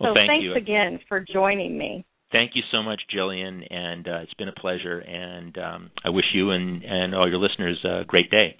Well, 0.00 0.10
so 0.10 0.14
thank 0.14 0.28
thanks 0.28 0.44
you. 0.44 0.54
again 0.54 0.98
for 1.08 1.24
joining 1.32 1.78
me. 1.78 2.04
Thank 2.32 2.52
you 2.54 2.62
so 2.72 2.82
much, 2.82 3.00
Jillian, 3.14 3.62
and 3.70 4.08
uh, 4.08 4.18
it's 4.18 4.34
been 4.34 4.48
a 4.48 4.60
pleasure. 4.60 4.98
And 4.98 5.56
um, 5.58 5.90
I 6.04 6.10
wish 6.10 6.24
you 6.34 6.50
and, 6.50 6.82
and 6.82 7.14
all 7.14 7.28
your 7.28 7.38
listeners 7.38 7.78
a 7.84 8.04
great 8.04 8.30
day. 8.30 8.56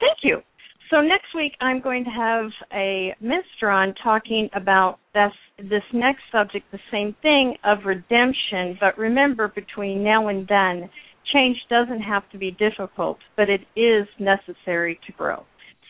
Thank 0.00 0.18
you. 0.22 0.42
So 0.90 1.00
next 1.00 1.34
week 1.34 1.52
I'm 1.60 1.80
going 1.80 2.04
to 2.04 2.10
have 2.10 2.50
a 2.70 3.14
minister 3.18 3.70
on 3.70 3.94
talking 4.04 4.50
about 4.54 4.98
this 5.14 5.32
this 5.58 5.82
next 5.94 6.20
subject, 6.30 6.66
the 6.70 6.78
same 6.90 7.16
thing 7.22 7.56
of 7.64 7.86
redemption. 7.86 8.76
But 8.78 8.98
remember, 8.98 9.48
between 9.48 10.04
now 10.04 10.28
and 10.28 10.46
then, 10.48 10.90
change 11.32 11.56
doesn't 11.70 12.02
have 12.02 12.28
to 12.32 12.38
be 12.38 12.50
difficult, 12.50 13.18
but 13.36 13.48
it 13.48 13.62
is 13.74 14.06
necessary 14.18 14.98
to 15.06 15.12
grow. 15.12 15.44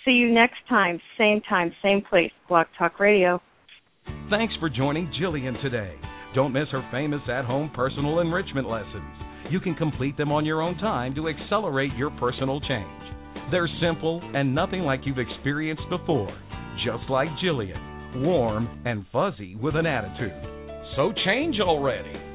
See 0.04 0.12
you 0.12 0.32
next 0.32 0.58
time, 0.68 1.00
same 1.18 1.40
time, 1.48 1.72
same 1.82 2.02
place, 2.08 2.30
Blog 2.48 2.66
Talk 2.78 3.00
Radio. 3.00 3.40
Thanks 4.30 4.54
for 4.60 4.68
joining 4.68 5.10
Jillian 5.20 5.60
today. 5.62 5.94
Don't 6.34 6.52
miss 6.52 6.68
her 6.72 6.86
famous 6.90 7.20
at 7.28 7.44
home 7.44 7.70
personal 7.74 8.20
enrichment 8.20 8.68
lessons. 8.68 9.12
You 9.50 9.60
can 9.60 9.74
complete 9.74 10.16
them 10.16 10.32
on 10.32 10.46
your 10.46 10.62
own 10.62 10.78
time 10.78 11.14
to 11.14 11.28
accelerate 11.28 11.92
your 11.94 12.10
personal 12.18 12.60
change. 12.60 13.02
They're 13.50 13.68
simple 13.82 14.22
and 14.34 14.54
nothing 14.54 14.80
like 14.80 15.00
you've 15.04 15.18
experienced 15.18 15.82
before, 15.90 16.34
just 16.86 17.10
like 17.10 17.28
Jillian, 17.44 18.22
warm 18.22 18.82
and 18.86 19.04
fuzzy 19.12 19.56
with 19.56 19.76
an 19.76 19.84
attitude. 19.84 20.32
So 20.96 21.12
change 21.24 21.60
already. 21.60 22.31